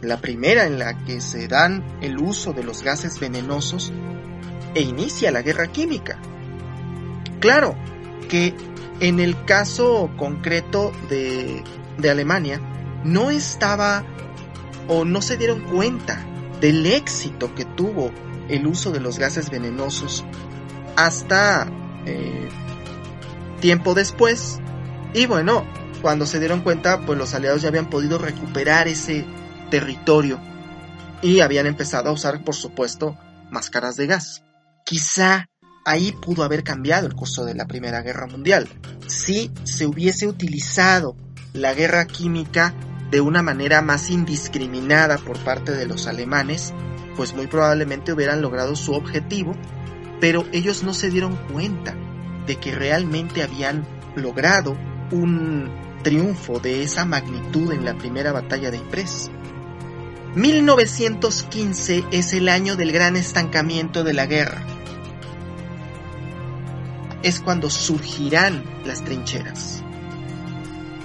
la 0.00 0.20
primera 0.20 0.66
en 0.66 0.80
la 0.80 1.04
que 1.04 1.20
se 1.20 1.46
dan 1.46 1.84
el 2.02 2.18
uso 2.18 2.52
de 2.52 2.64
los 2.64 2.82
gases 2.82 3.20
venenosos 3.20 3.92
e 4.74 4.82
inicia 4.82 5.30
la 5.30 5.42
guerra 5.42 5.66
química. 5.68 6.18
Claro 7.40 7.74
que 8.28 8.54
en 9.00 9.20
el 9.20 9.44
caso 9.44 10.10
concreto 10.16 10.92
de, 11.08 11.62
de 11.98 12.10
Alemania 12.10 12.60
no 13.04 13.30
estaba 13.30 14.04
o 14.88 15.04
no 15.04 15.22
se 15.22 15.36
dieron 15.36 15.60
cuenta 15.60 16.24
del 16.60 16.86
éxito 16.86 17.54
que 17.54 17.64
tuvo 17.64 18.12
el 18.48 18.66
uso 18.66 18.92
de 18.92 19.00
los 19.00 19.18
gases 19.18 19.50
venenosos 19.50 20.24
hasta 20.96 21.68
eh, 22.06 22.48
tiempo 23.60 23.94
después. 23.94 24.60
Y 25.14 25.26
bueno, 25.26 25.64
cuando 26.00 26.26
se 26.26 26.38
dieron 26.38 26.60
cuenta, 26.60 27.00
pues 27.00 27.18
los 27.18 27.34
aliados 27.34 27.62
ya 27.62 27.68
habían 27.68 27.90
podido 27.90 28.18
recuperar 28.18 28.88
ese 28.88 29.24
territorio 29.70 30.38
y 31.22 31.40
habían 31.40 31.66
empezado 31.66 32.10
a 32.10 32.12
usar, 32.12 32.44
por 32.44 32.54
supuesto, 32.54 33.16
máscaras 33.50 33.96
de 33.96 34.06
gas. 34.06 34.42
Quizá 34.92 35.48
ahí 35.86 36.12
pudo 36.12 36.44
haber 36.44 36.62
cambiado 36.64 37.06
el 37.06 37.14
curso 37.14 37.46
de 37.46 37.54
la 37.54 37.66
Primera 37.66 38.02
Guerra 38.02 38.26
Mundial. 38.26 38.68
Si 39.06 39.50
se 39.64 39.86
hubiese 39.86 40.26
utilizado 40.26 41.16
la 41.54 41.72
guerra 41.72 42.06
química 42.06 42.74
de 43.10 43.22
una 43.22 43.40
manera 43.42 43.80
más 43.80 44.10
indiscriminada 44.10 45.16
por 45.16 45.38
parte 45.38 45.72
de 45.72 45.86
los 45.86 46.06
alemanes, 46.06 46.74
pues 47.16 47.32
muy 47.32 47.46
probablemente 47.46 48.12
hubieran 48.12 48.42
logrado 48.42 48.76
su 48.76 48.92
objetivo, 48.92 49.56
pero 50.20 50.44
ellos 50.52 50.82
no 50.82 50.92
se 50.92 51.08
dieron 51.08 51.36
cuenta 51.50 51.96
de 52.46 52.56
que 52.56 52.74
realmente 52.74 53.42
habían 53.42 53.86
logrado 54.14 54.76
un 55.10 55.70
triunfo 56.02 56.60
de 56.60 56.82
esa 56.82 57.06
magnitud 57.06 57.72
en 57.72 57.86
la 57.86 57.94
primera 57.94 58.32
batalla 58.32 58.70
de 58.70 58.76
Ypres. 58.76 59.30
1915 60.34 62.04
es 62.10 62.34
el 62.34 62.50
año 62.50 62.76
del 62.76 62.92
gran 62.92 63.16
estancamiento 63.16 64.04
de 64.04 64.12
la 64.12 64.26
guerra. 64.26 64.66
Es 67.22 67.40
cuando 67.40 67.70
surgirán 67.70 68.64
las 68.84 69.04
trincheras. 69.04 69.82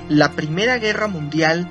La 0.09 0.31
Primera 0.31 0.77
Guerra 0.77 1.07
Mundial 1.07 1.69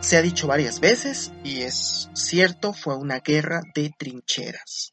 se 0.00 0.16
ha 0.16 0.22
dicho 0.22 0.46
varias 0.46 0.80
veces, 0.80 1.32
y 1.44 1.62
es 1.62 2.08
cierto, 2.14 2.72
fue 2.72 2.96
una 2.96 3.20
guerra 3.20 3.62
de 3.74 3.90
trincheras. 3.96 4.92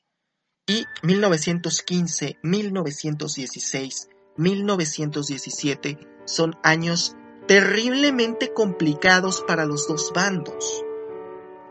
Y 0.66 0.86
1915, 1.04 2.40
1916, 2.44 4.10
1917 4.38 5.98
son 6.26 6.56
años 6.64 7.16
terriblemente 7.48 8.54
complicados 8.54 9.44
para 9.48 9.66
los 9.66 9.88
dos 9.88 10.12
bandos. 10.14 10.84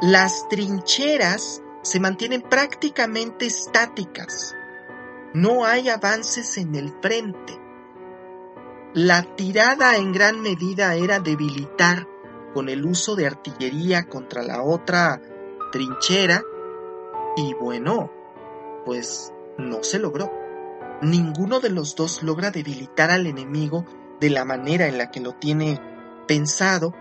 Las 0.01 0.49
trincheras 0.49 1.63
se 1.83 2.01
mantienen 2.01 2.43
prácticamente 2.43 3.47
estáticas. 3.47 4.55
No 5.37 5.67
hay 5.67 5.91
avances 5.91 6.57
en 6.57 6.75
el 6.77 6.95
frente. 7.03 7.61
La 8.95 9.21
tirada 9.37 9.97
en 9.97 10.11
gran 10.11 10.41
medida 10.41 10.95
era 10.95 11.21
debilitar 11.21 12.09
con 12.55 12.71
el 12.71 12.87
uso 12.87 13.17
de 13.17 13.27
artillería 13.27 14.09
contra 14.09 14.43
la 14.43 14.63
otra 14.63 15.21
trinchera 15.73 16.43
y 17.37 17.53
bueno, 17.53 18.11
pues 18.87 19.31
no 19.59 19.83
se 19.83 19.99
logró. 19.99 20.33
Ninguno 21.03 21.61
de 21.61 21.69
los 21.69 21.97
dos 21.97 22.23
logra 22.23 22.51
debilitar 22.51 23.11
al 23.11 23.27
enemigo 23.27 23.85
de 24.19 24.31
la 24.31 24.47
manera 24.47 24.87
en 24.87 24.97
la 24.97 25.11
que 25.11 25.21
lo 25.21 25.35
tiene 25.35 25.79
pensado. 26.27 26.95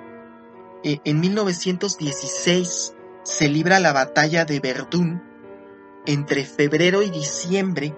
E, 0.83 0.99
en 1.05 1.21
1916 1.21 2.95
se 3.23 3.47
libra 3.47 3.79
la 3.79 3.93
batalla 3.93 4.43
de 4.43 4.59
Verdún 4.59 5.23
entre 6.05 6.43
febrero 6.43 7.01
y 7.01 7.09
diciembre 7.09 7.95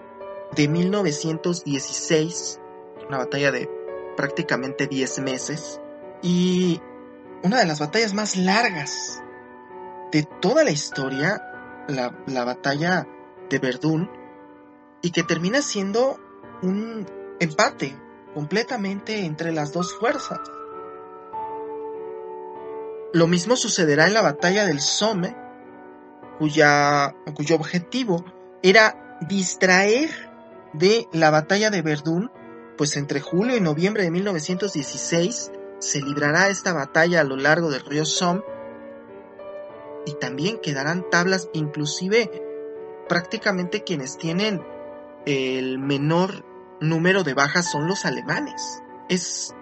de 0.55 0.67
1916, 0.67 2.59
una 3.07 3.17
batalla 3.17 3.51
de 3.51 3.69
prácticamente 4.15 4.87
10 4.87 5.19
meses, 5.19 5.79
y 6.21 6.81
una 7.43 7.59
de 7.59 7.65
las 7.65 7.79
batallas 7.79 8.13
más 8.13 8.35
largas 8.35 9.21
de 10.11 10.23
toda 10.23 10.63
la 10.63 10.71
historia, 10.71 11.41
la, 11.87 12.43
batalla 12.43 13.07
de 13.49 13.59
Verdún, 13.59 14.09
y 15.01 15.11
que 15.11 15.23
termina 15.23 15.61
siendo 15.61 16.19
un 16.61 17.05
empate 17.39 17.95
completamente 18.33 19.25
entre 19.25 19.51
las 19.51 19.73
dos 19.73 19.93
fuerzas. 19.93 20.39
Lo 23.13 23.27
mismo 23.27 23.55
sucederá 23.55 24.07
en 24.07 24.13
la 24.13 24.21
batalla 24.21 24.65
del 24.65 24.81
Somme, 24.81 25.35
cuya, 26.39 27.15
cuyo 27.35 27.55
objetivo 27.55 28.25
era 28.61 29.17
distraer 29.21 30.26
de 30.77 31.07
la 31.11 31.29
batalla 31.29 31.69
de 31.69 31.81
Verdún, 31.81 32.31
pues 32.77 32.95
entre 32.97 33.19
julio 33.19 33.57
y 33.57 33.61
noviembre 33.61 34.03
de 34.03 34.11
1916 34.11 35.51
se 35.79 36.01
librará 36.01 36.49
esta 36.49 36.73
batalla 36.73 37.21
a 37.21 37.23
lo 37.23 37.35
largo 37.35 37.69
del 37.69 37.85
río 37.85 38.05
Somme 38.05 38.43
y 40.05 40.13
también 40.13 40.59
quedarán 40.59 41.09
tablas, 41.09 41.49
inclusive 41.53 42.31
prácticamente 43.09 43.83
quienes 43.83 44.17
tienen 44.17 44.63
el 45.25 45.79
menor 45.79 46.45
número 46.79 47.23
de 47.23 47.33
bajas 47.33 47.69
son 47.69 47.87
los 47.87 48.05
alemanes. 48.05 48.81
Es 49.09 49.53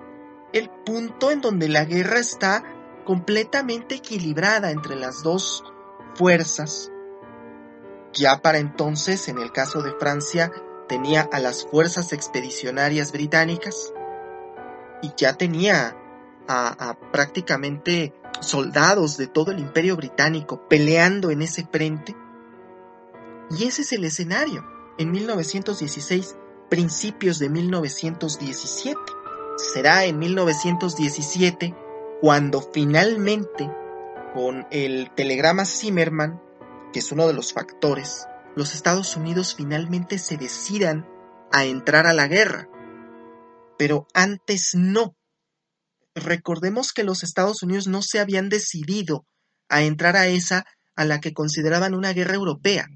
el 0.54 0.70
punto 0.86 1.32
en 1.32 1.42
donde 1.42 1.68
la 1.68 1.86
guerra 1.86 2.20
está 2.20 2.64
completamente 3.06 3.96
equilibrada 3.96 4.72
entre 4.72 4.96
las 4.96 5.24
dos 5.24 5.64
fuerzas. 6.16 6.92
Ya 8.14 8.42
para 8.42 8.60
entonces, 8.60 9.28
en 9.28 9.40
el 9.40 9.52
caso 9.52 9.82
de 9.82 9.94
Francia, 9.94 10.52
tenía 10.88 11.28
a 11.32 11.40
las 11.40 11.66
fuerzas 11.66 12.14
expedicionarias 12.14 13.12
británicas 13.12 13.94
y 15.02 15.12
ya 15.18 15.34
tenía 15.34 15.96
a, 16.48 16.98
prácticamente 17.12 18.14
soldados 18.40 19.18
de 19.18 19.28
todo 19.28 19.52
el 19.52 19.60
imperio 19.60 19.96
británico 19.96 20.68
peleando 20.68 21.32
en 21.32 21.42
ese 21.42 21.66
frente. 21.66 22.16
Y 23.52 23.66
ese 23.66 23.84
es 23.84 23.92
el 23.94 24.04
escenario 24.04 24.66
en 24.98 25.12
1916, 25.12 26.36
principios 26.70 27.40
de 27.40 27.50
1917. 27.50 29.00
Será 29.58 30.06
en 30.06 30.20
1917 30.20 31.76
cuando 32.22 32.62
finalmente, 32.62 33.70
con 34.34 34.68
el 34.72 35.12
telegrama 35.16 35.66
Zimmerman, 35.66 36.42
que 36.92 37.00
es 37.00 37.12
uno 37.12 37.28
de 37.28 37.34
los 37.34 37.54
factores, 37.54 38.28
los 38.56 38.74
Estados 38.74 39.16
Unidos 39.18 39.54
finalmente 39.56 40.18
se 40.18 40.38
decidan 40.38 41.06
a 41.52 41.66
entrar 41.66 42.08
a 42.08 42.14
la 42.14 42.28
guerra. 42.28 42.70
Pero 43.78 44.08
antes 44.14 44.72
no, 44.74 45.16
recordemos 46.16 46.94
que 46.94 47.04
los 47.04 47.24
Estados 47.24 47.62
Unidos 47.64 47.88
no 47.88 48.02
se 48.02 48.20
habían 48.20 48.50
decidido 48.50 49.26
a 49.68 49.84
entrar 49.84 50.16
a 50.16 50.28
esa 50.28 50.66
a 50.96 51.04
la 51.04 51.20
que 51.20 51.34
consideraban 51.34 51.94
una 51.94 52.14
guerra 52.14 52.36
europea. 52.36 52.88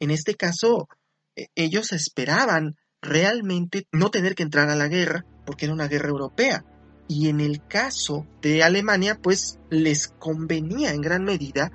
En 0.00 0.10
este 0.10 0.34
caso, 0.34 0.88
e, 1.36 1.48
ellos 1.54 1.92
esperaban 1.92 2.76
realmente 3.02 3.86
no 3.92 4.10
tener 4.10 4.34
que 4.34 4.42
entrar 4.42 4.70
a 4.70 4.76
la 4.76 4.88
guerra 4.88 5.26
porque 5.44 5.66
era 5.66 5.74
una 5.74 5.88
guerra 5.88 6.08
europea. 6.08 6.64
Y 7.08 7.28
en 7.28 7.40
el 7.40 7.66
caso 7.66 8.26
de 8.40 8.62
Alemania, 8.62 9.18
pues 9.20 9.58
les 9.68 10.08
convenía 10.08 10.92
en 10.92 11.02
gran 11.02 11.24
medida 11.24 11.70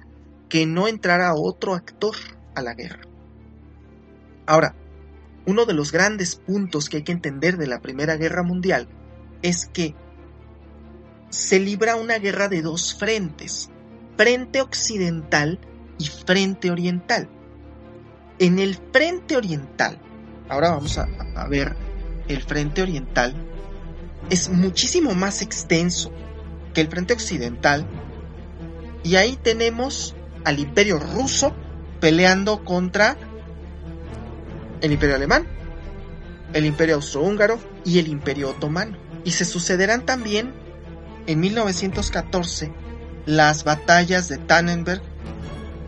que 0.50 0.66
no 0.66 0.88
entrara 0.88 1.36
otro 1.36 1.76
actor 1.76 2.16
a 2.58 2.62
la 2.64 2.74
guerra. 2.74 3.04
Ahora, 4.48 4.76
uno 5.46 5.66
de 5.66 5.74
los 5.74 5.92
grandes 5.92 6.36
puntos 6.36 6.90
que 6.90 6.98
hay 6.98 7.04
que 7.04 7.12
entender 7.12 7.58
de 7.58 7.68
la 7.68 7.82
Primera 7.82 8.18
Guerra 8.18 8.42
Mundial 8.42 8.88
es 9.44 9.68
que 9.68 9.94
se 11.30 11.60
libra 11.60 11.96
una 11.96 12.18
guerra 12.18 12.48
de 12.48 12.64
dos 12.64 12.96
frentes, 12.96 13.70
frente 14.18 14.62
occidental 14.62 15.60
y 16.00 16.08
frente 16.08 16.72
oriental. 16.72 17.30
En 18.40 18.58
el 18.58 18.76
frente 18.92 19.38
oriental, 19.38 20.00
ahora 20.50 20.72
vamos 20.72 20.98
a, 20.98 21.08
ver 21.48 21.76
el 22.28 22.42
frente 22.42 22.82
oriental, 22.82 23.36
es 24.32 24.50
muchísimo 24.50 25.14
más 25.14 25.42
extenso 25.42 26.12
que 26.74 26.82
el 26.82 26.88
frente 26.88 27.14
occidental 27.14 27.88
y 29.04 29.16
ahí 29.16 29.38
tenemos 29.42 30.16
al 30.44 30.60
imperio 30.60 31.00
ruso 31.00 31.54
peleando 32.00 32.64
contra 32.64 33.18
el 34.82 34.92
imperio 34.92 35.16
alemán, 35.16 35.48
el 36.54 36.66
imperio 36.66 36.96
austrohúngaro 36.96 37.60
y 37.84 38.00
el 38.00 38.08
imperio 38.08 38.50
otomano. 38.50 38.98
Y 39.24 39.32
se 39.32 39.46
sucederán 39.46 40.06
también 40.06 40.54
en 41.26 41.40
1914 41.40 42.72
las 43.26 43.64
batallas 43.64 44.30
de 44.30 44.38
Tannenberg, 44.38 45.02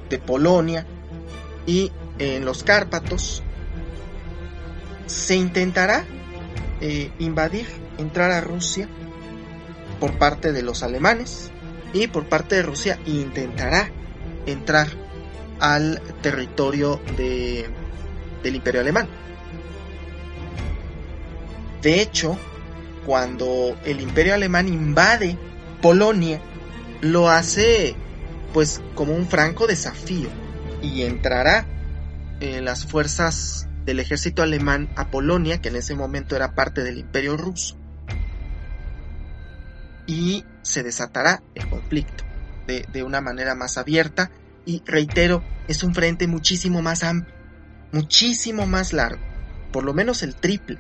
de 0.09 0.19
Polonia 0.19 0.85
y 1.65 1.91
en 2.17 2.43
los 2.43 2.63
Cárpatos, 2.63 3.43
se 5.05 5.35
intentará 5.35 6.03
eh, 6.81 7.11
invadir, 7.19 7.65
entrar 7.97 8.31
a 8.31 8.41
Rusia 8.41 8.87
por 9.99 10.17
parte 10.17 10.51
de 10.51 10.63
los 10.63 10.83
alemanes 10.83 11.51
y 11.93 12.07
por 12.07 12.25
parte 12.25 12.55
de 12.55 12.61
Rusia 12.61 12.99
intentará 13.05 13.89
entrar 14.45 14.87
al 15.59 16.01
territorio 16.21 16.99
de, 17.17 17.69
del 18.43 18.55
imperio 18.55 18.81
alemán. 18.81 19.07
De 21.81 22.01
hecho, 22.01 22.37
cuando 23.05 23.77
el 23.85 24.01
imperio 24.01 24.33
alemán 24.33 24.67
invade 24.67 25.37
Polonia, 25.81 26.41
lo 27.01 27.29
hace 27.29 27.95
pues 28.53 28.81
como 28.95 29.13
un 29.13 29.27
franco 29.27 29.67
desafío 29.67 30.29
y 30.81 31.03
entrará 31.03 31.65
en 32.41 32.65
las 32.65 32.85
fuerzas 32.85 33.67
del 33.85 33.99
ejército 33.99 34.43
alemán 34.43 34.89
a 34.95 35.09
Polonia, 35.09 35.61
que 35.61 35.69
en 35.69 35.77
ese 35.77 35.95
momento 35.95 36.35
era 36.35 36.55
parte 36.55 36.83
del 36.83 36.97
imperio 36.97 37.37
ruso, 37.37 37.77
y 40.05 40.45
se 40.61 40.83
desatará 40.83 41.43
el 41.55 41.69
conflicto 41.69 42.23
de, 42.67 42.85
de 42.91 43.03
una 43.03 43.21
manera 43.21 43.55
más 43.55 43.77
abierta 43.77 44.31
y 44.69 44.83
reitero, 44.85 45.43
es 45.67 45.81
un 45.81 45.95
frente 45.95 46.27
muchísimo 46.27 46.83
más 46.83 47.03
amplio, 47.03 47.33
muchísimo 47.91 48.67
más 48.67 48.93
largo, 48.93 49.21
por 49.71 49.83
lo 49.83 49.95
menos 49.95 50.21
el 50.21 50.35
triple. 50.35 50.77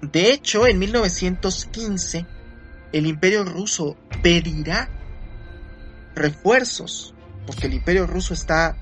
De 0.00 0.32
hecho, 0.32 0.66
en 0.66 0.78
1915, 0.78 2.26
el 2.92 3.06
imperio 3.06 3.44
ruso 3.44 3.98
pedirá 4.22 4.88
refuerzos, 6.14 7.14
porque 7.46 7.66
el 7.66 7.74
imperio 7.74 8.06
ruso 8.06 8.32
está 8.32 8.78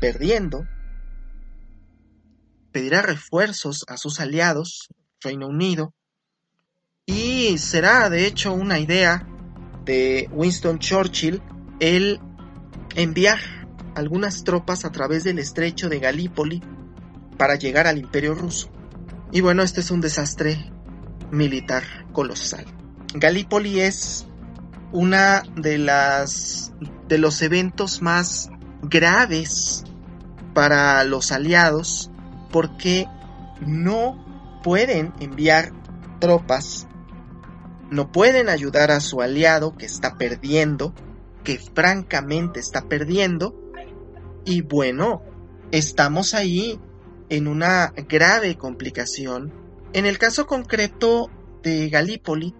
perdiendo, 0.00 0.66
pedirá 2.72 3.02
refuerzos 3.02 3.84
a 3.86 3.98
sus 3.98 4.18
aliados, 4.18 4.88
Reino 5.20 5.46
Unido, 5.46 5.92
y 7.04 7.58
será 7.58 8.08
de 8.08 8.26
hecho 8.26 8.54
una 8.54 8.78
idea 8.78 9.28
de 9.84 10.26
Winston 10.32 10.78
Churchill 10.78 11.42
el 11.80 12.18
enviar 12.96 13.63
algunas 13.94 14.44
tropas 14.44 14.84
a 14.84 14.92
través 14.92 15.24
del 15.24 15.38
estrecho 15.38 15.88
de 15.88 16.00
Galípoli 16.00 16.62
para 17.36 17.56
llegar 17.56 17.86
al 17.86 17.98
imperio 17.98 18.34
ruso. 18.34 18.70
Y 19.32 19.40
bueno, 19.40 19.62
este 19.62 19.80
es 19.80 19.90
un 19.90 20.00
desastre 20.00 20.72
militar 21.30 21.82
colosal. 22.12 22.64
Galípoli 23.14 23.80
es 23.80 24.26
una 24.92 25.42
de 25.56 25.78
las 25.78 26.72
de 27.08 27.18
los 27.18 27.42
eventos 27.42 28.00
más 28.00 28.48
graves 28.82 29.84
para 30.54 31.02
los 31.04 31.32
aliados 31.32 32.10
porque 32.50 33.06
no 33.60 34.60
pueden 34.62 35.12
enviar 35.20 35.72
tropas, 36.20 36.86
no 37.90 38.12
pueden 38.12 38.48
ayudar 38.48 38.90
a 38.90 39.00
su 39.00 39.20
aliado 39.20 39.76
que 39.76 39.86
está 39.86 40.16
perdiendo, 40.16 40.94
que 41.42 41.58
francamente 41.58 42.60
está 42.60 42.82
perdiendo, 42.88 43.63
y 44.44 44.60
bueno, 44.60 45.22
estamos 45.70 46.34
ahí 46.34 46.78
en 47.28 47.48
una 47.48 47.92
grave 48.08 48.56
complicación. 48.56 49.52
En 49.92 50.06
el 50.06 50.18
caso 50.18 50.46
concreto 50.46 51.30
de 51.62 51.88
Galípoli, 51.88 52.54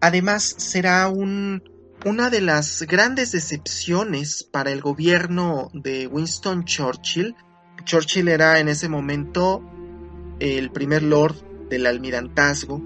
además 0.00 0.54
será 0.58 1.08
un, 1.08 1.62
una 2.04 2.30
de 2.30 2.40
las 2.40 2.82
grandes 2.82 3.32
decepciones 3.32 4.44
para 4.44 4.70
el 4.70 4.80
gobierno 4.80 5.70
de 5.74 6.06
Winston 6.06 6.64
Churchill. 6.64 7.34
Churchill 7.84 8.28
era 8.28 8.60
en 8.60 8.68
ese 8.68 8.88
momento 8.88 9.62
el 10.38 10.70
primer 10.70 11.02
lord 11.02 11.68
del 11.68 11.86
almirantazgo 11.86 12.82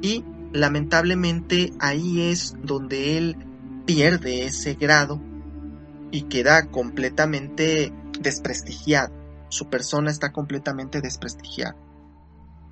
y 0.00 0.24
lamentablemente 0.52 1.72
ahí 1.80 2.30
es 2.30 2.54
donde 2.62 3.18
él 3.18 3.36
pierde 3.86 4.44
ese 4.44 4.74
grado 4.74 5.20
y 6.16 6.22
queda 6.22 6.70
completamente 6.70 7.92
desprestigiado. 8.18 9.12
Su 9.50 9.68
persona 9.68 10.10
está 10.10 10.32
completamente 10.32 11.02
desprestigiada. 11.02 11.76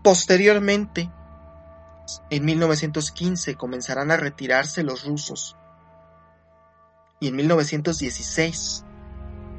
Posteriormente, 0.02 1.10
en 2.30 2.44
1915 2.46 3.54
comenzarán 3.56 4.10
a 4.10 4.16
retirarse 4.16 4.82
los 4.82 5.04
rusos. 5.04 5.58
Y 7.20 7.28
en 7.28 7.36
1916, 7.36 8.86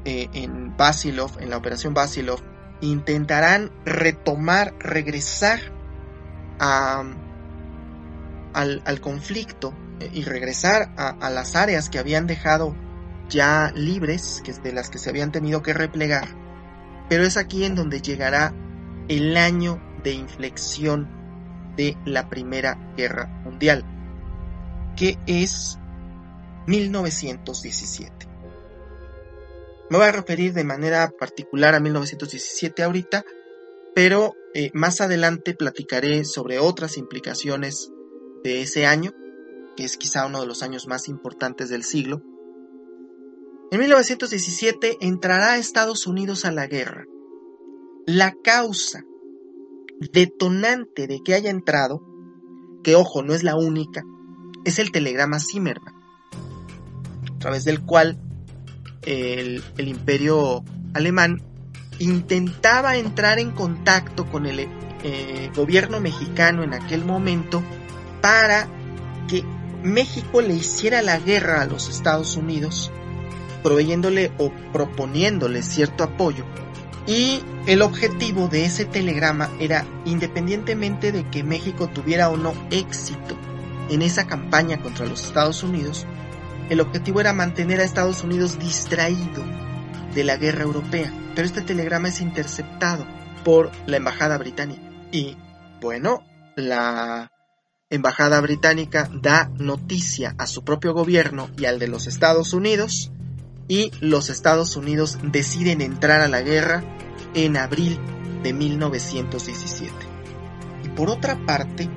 eh, 0.04 0.30
en 0.32 0.76
Basilov, 0.76 1.40
en 1.40 1.50
la 1.50 1.56
operación 1.56 1.94
Basilov, 1.94 2.42
intentarán 2.80 3.70
retomar, 3.84 4.74
regresar 4.80 5.60
al, 6.58 7.14
conflicto 9.00 9.72
eh, 10.00 10.10
y 10.12 10.24
regresar 10.24 10.92
a, 10.96 11.10
a, 11.10 11.30
las 11.30 11.54
áreas 11.54 11.88
que 11.88 12.00
habían 12.00 12.26
dejado 12.26 12.74
ya 13.28 13.72
libres, 13.74 14.42
que 14.44 14.52
de 14.52 14.72
las 14.72 14.90
que 14.90 14.98
se 14.98 15.10
habían 15.10 15.32
tenido 15.32 15.62
que 15.62 15.72
replegar. 15.72 16.28
Pero 17.08 17.24
es 17.24 17.36
aquí 17.36 17.64
en 17.64 17.74
donde 17.74 18.00
llegará 18.00 18.54
el 19.08 19.36
año 19.36 19.80
de 20.02 20.12
inflexión 20.12 21.08
de 21.76 21.96
la 22.04 22.28
Primera 22.28 22.92
Guerra 22.96 23.26
Mundial, 23.44 23.84
que 24.96 25.18
es 25.26 25.78
1917. 26.66 28.12
Me 29.88 29.98
voy 29.98 30.06
a 30.06 30.12
referir 30.12 30.52
de 30.52 30.64
manera 30.64 31.10
particular 31.10 31.74
a 31.74 31.80
1917 31.80 32.82
ahorita, 32.82 33.24
pero 33.94 34.34
eh, 34.54 34.70
más 34.74 35.00
adelante 35.00 35.54
platicaré 35.54 36.24
sobre 36.24 36.58
otras 36.58 36.96
implicaciones 36.96 37.90
de 38.42 38.62
ese 38.62 38.86
año, 38.86 39.12
que 39.76 39.84
es 39.84 39.96
quizá 39.96 40.26
uno 40.26 40.40
de 40.40 40.46
los 40.46 40.62
años 40.62 40.88
más 40.88 41.08
importantes 41.08 41.68
del 41.68 41.84
siglo. 41.84 42.20
En 43.70 43.80
1917 43.80 44.98
entrará 45.00 45.56
Estados 45.56 46.06
Unidos 46.06 46.44
a 46.44 46.52
la 46.52 46.66
guerra. 46.66 47.04
La 48.06 48.32
causa 48.32 49.02
detonante 50.00 51.06
de 51.06 51.20
que 51.24 51.34
haya 51.34 51.50
entrado, 51.50 52.00
que 52.84 52.94
ojo, 52.94 53.22
no 53.22 53.34
es 53.34 53.42
la 53.42 53.56
única, 53.56 54.04
es 54.64 54.78
el 54.78 54.92
telegrama 54.92 55.40
Zimmerman, 55.40 55.94
a 57.34 57.38
través 57.38 57.64
del 57.64 57.82
cual 57.82 58.20
el, 59.02 59.62
imperio 59.78 60.62
alemán 60.94 61.42
intentaba 61.98 62.96
entrar 62.96 63.38
en 63.38 63.52
contacto 63.52 64.26
con 64.30 64.46
el 64.46 64.60
eh, 64.60 65.50
gobierno 65.56 66.00
mexicano 66.00 66.62
en 66.62 66.74
aquel 66.74 67.04
momento 67.04 67.62
para 68.20 68.68
que 69.28 69.44
México 69.82 70.40
le 70.40 70.54
hiciera 70.54 71.02
la 71.02 71.18
guerra 71.18 71.62
a 71.62 71.66
los 71.66 71.88
Estados 71.88 72.36
Unidos, 72.36 72.90
proveyéndole 73.66 74.30
o 74.38 74.52
proponiéndole 74.72 75.60
cierto 75.62 76.04
apoyo 76.04 76.44
y 77.04 77.42
el 77.66 77.82
objetivo 77.82 78.46
de 78.46 78.64
ese 78.64 78.84
telegrama 78.84 79.50
era, 79.58 79.84
independientemente 80.04 81.10
de 81.10 81.28
que 81.30 81.42
México 81.42 81.88
tuviera 81.88 82.28
o 82.30 82.36
no 82.36 82.54
éxito 82.70 83.36
en 83.90 84.02
esa 84.02 84.28
campaña 84.28 84.80
contra 84.80 85.04
los 85.04 85.24
Estados 85.24 85.64
Unidos, 85.64 86.06
el 86.70 86.80
objetivo 86.80 87.20
era 87.20 87.32
mantener 87.32 87.80
a 87.80 87.84
Estados 87.84 88.22
Unidos 88.22 88.60
distraído 88.60 89.44
de 90.14 90.22
la 90.22 90.36
guerra 90.36 90.62
europea. 90.62 91.12
Pero 91.34 91.44
este 91.44 91.60
telegrama 91.60 92.08
es 92.08 92.20
interceptado 92.20 93.04
por 93.44 93.72
la 93.86 93.96
Embajada 93.96 94.38
Británica. 94.38 94.82
Y, 95.10 95.36
bueno, 95.80 96.24
la 96.54 97.32
Embajada 97.90 98.40
Británica 98.40 99.08
da 99.12 99.50
noticia 99.58 100.36
a 100.38 100.46
su 100.46 100.64
propio 100.64 100.92
gobierno 100.92 101.48
y 101.56 101.66
al 101.66 101.80
de 101.80 101.88
los 101.88 102.08
Estados 102.08 102.52
Unidos 102.52 103.12
y 103.68 103.92
los 104.00 104.30
Estados 104.30 104.76
Unidos 104.76 105.18
deciden 105.22 105.80
entrar 105.80 106.20
a 106.20 106.28
la 106.28 106.42
guerra 106.42 106.84
en 107.34 107.56
abril 107.56 107.98
de 108.42 108.52
1917. 108.52 109.92
Y 110.84 110.88
por 110.90 111.10
otra 111.10 111.44
parte, 111.46 111.88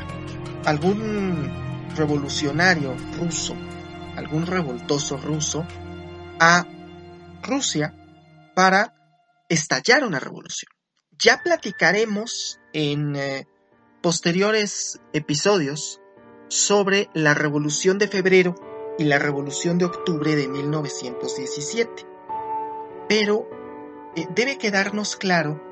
algún 0.64 1.61
revolucionario 1.96 2.96
ruso, 3.18 3.56
algún 4.16 4.46
revoltoso 4.46 5.16
ruso, 5.16 5.66
a 6.38 6.66
Rusia 7.42 7.94
para 8.54 8.94
estallar 9.48 10.04
una 10.04 10.18
revolución. 10.18 10.70
Ya 11.18 11.40
platicaremos 11.42 12.58
en 12.72 13.16
eh, 13.16 13.46
posteriores 14.00 15.00
episodios 15.12 16.00
sobre 16.48 17.08
la 17.14 17.34
revolución 17.34 17.98
de 17.98 18.08
febrero 18.08 18.54
y 18.98 19.04
la 19.04 19.18
revolución 19.18 19.78
de 19.78 19.86
octubre 19.86 20.36
de 20.36 20.48
1917. 20.48 22.06
Pero 23.08 23.48
eh, 24.16 24.26
debe 24.34 24.58
quedarnos 24.58 25.16
claro 25.16 25.62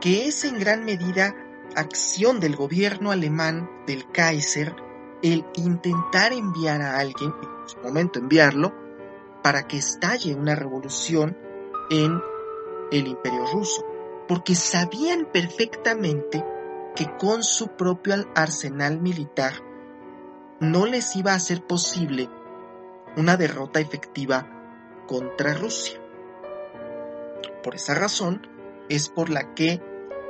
que 0.00 0.26
es 0.26 0.44
en 0.44 0.58
gran 0.58 0.84
medida 0.84 1.34
acción 1.74 2.40
del 2.40 2.56
gobierno 2.56 3.10
alemán 3.10 3.70
del 3.86 4.10
Kaiser 4.10 4.85
el 5.22 5.44
intentar 5.54 6.32
enviar 6.32 6.82
a 6.82 6.98
alguien, 6.98 7.34
en 7.42 7.68
su 7.68 7.78
momento 7.80 8.18
enviarlo, 8.18 8.72
para 9.42 9.66
que 9.66 9.78
estalle 9.78 10.34
una 10.34 10.54
revolución 10.54 11.36
en 11.90 12.20
el 12.90 13.06
imperio 13.06 13.46
ruso, 13.52 13.84
porque 14.28 14.54
sabían 14.54 15.26
perfectamente 15.32 16.44
que 16.94 17.16
con 17.16 17.42
su 17.42 17.68
propio 17.68 18.14
arsenal 18.34 19.00
militar 19.00 19.52
no 20.60 20.86
les 20.86 21.14
iba 21.16 21.34
a 21.34 21.38
ser 21.38 21.62
posible 21.64 22.28
una 23.16 23.36
derrota 23.36 23.80
efectiva 23.80 24.48
contra 25.06 25.54
Rusia. 25.54 26.00
Por 27.62 27.74
esa 27.74 27.94
razón 27.94 28.46
es 28.88 29.08
por 29.08 29.30
la 29.30 29.54
que 29.54 29.82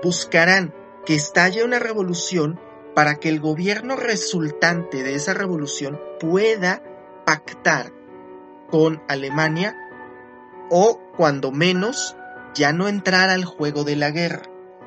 buscarán 0.03 0.75
que 1.05 1.14
estalle 1.14 1.64
una 1.64 1.79
revolución 1.79 2.61
para 2.96 3.16
que 3.16 3.28
el 3.28 3.40
gobierno 3.40 3.94
resultante 3.94 5.02
de 5.02 5.16
esa 5.16 5.35
revolución 5.35 6.00
pueda 6.18 6.82
pactar 7.26 7.92
con 8.70 9.02
Alemania 9.06 9.76
o 10.70 10.98
cuando 11.14 11.52
menos 11.52 12.16
ya 12.54 12.72
no 12.72 12.88
entrar 12.88 13.28
al 13.28 13.44
juego 13.44 13.85
de 13.85 13.96
la 13.96 14.12
guerra. 14.12 14.44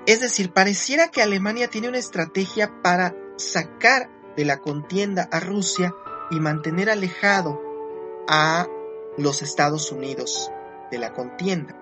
Es 0.07 0.21
decir, 0.21 0.51
pareciera 0.51 1.09
que 1.09 1.21
Alemania 1.21 1.67
tiene 1.67 1.87
una 1.87 1.99
estrategia 1.99 2.81
para 2.81 3.15
sacar 3.37 4.09
de 4.35 4.43
la 4.43 4.57
contienda 4.57 5.29
a 5.31 5.39
Rusia 5.39 5.93
y 6.31 6.39
mantener 6.39 6.89
alejado 6.89 7.61
a 8.27 8.65
los 9.19 9.43
Estados 9.43 9.91
Unidos 9.91 10.51
de 10.89 10.97
la 10.97 11.13
contienda. 11.13 11.79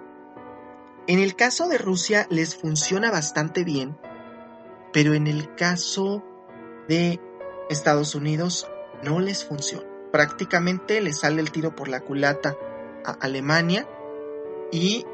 En 1.07 1.19
el 1.19 1.37
caso 1.37 1.69
de 1.69 1.77
Rusia 1.77 2.27
les 2.29 2.57
funciona 2.57 3.11
bastante 3.11 3.63
bien, 3.63 3.97
pero 4.97 5.13
en 5.13 5.27
el 5.27 5.53
caso 5.53 6.23
de 6.87 7.21
Estados 7.69 8.15
Unidos 8.15 8.67
no 9.03 9.19
les 9.19 9.45
funciona. 9.45 9.87
Prácticamente 10.11 11.01
les 11.01 11.19
sale 11.19 11.39
el 11.39 11.51
tiro 11.51 11.75
por 11.75 11.87
la 11.87 11.99
culata 11.99 12.57
a 13.05 13.11
Alemania 13.11 13.87
y 14.71 15.05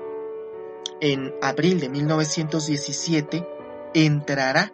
en 1.02 1.36
abril 1.42 1.82
de 1.82 1.90
1917 1.90 3.46
entrará 3.94 4.72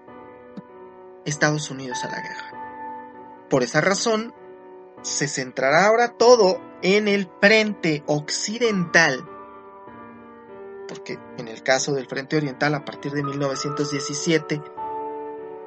Estados 1.26 1.72
Unidos 1.72 2.04
a 2.04 2.12
la 2.12 2.22
guerra. 2.22 3.48
Por 3.50 3.64
esa 3.64 3.82
razón, 3.82 4.32
se 5.02 5.28
centrará 5.28 5.88
ahora 5.88 6.18
todo 6.20 6.62
en 6.84 7.08
el 7.08 7.28
frente 7.42 8.04
occidental 8.06 9.28
porque 10.90 11.20
en 11.38 11.48
el 11.48 11.62
caso 11.62 11.94
del 11.94 12.08
Frente 12.08 12.36
Oriental 12.36 12.74
a 12.74 12.84
partir 12.84 13.12
de 13.12 13.24
1917, 13.24 14.62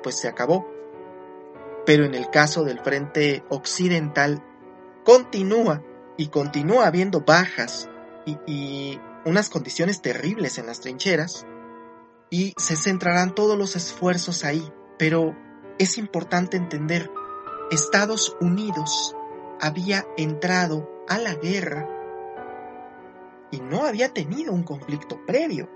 pues 0.02 0.16
se 0.16 0.28
acabó. 0.28 0.66
Pero 1.86 2.04
en 2.04 2.14
el 2.14 2.30
caso 2.30 2.64
del 2.64 2.80
Frente 2.80 3.44
Occidental, 3.48 4.42
continúa 5.04 5.82
y 6.16 6.28
continúa 6.28 6.86
habiendo 6.86 7.20
bajas 7.22 7.88
y, 8.26 9.00
unas 9.24 9.48
condiciones 9.48 10.02
terribles 10.02 10.58
en 10.58 10.66
las 10.66 10.80
trincheras, 10.80 11.46
y 12.28 12.54
se 12.56 12.74
centrarán 12.74 13.36
todos 13.36 13.56
los 13.56 13.76
esfuerzos 13.76 14.44
ahí. 14.44 14.72
Pero 14.98 15.36
es 15.78 15.96
importante 15.96 16.56
entender, 16.56 17.08
Estados 17.70 18.36
Unidos 18.40 19.14
había 19.60 20.04
entrado 20.16 20.90
a 21.08 21.18
la 21.18 21.34
guerra 21.34 21.88
y 23.52 23.60
no 23.60 23.84
había 23.84 24.12
tenido 24.12 24.52
un 24.52 24.64
conflicto 24.64 25.24
previo. 25.24 25.70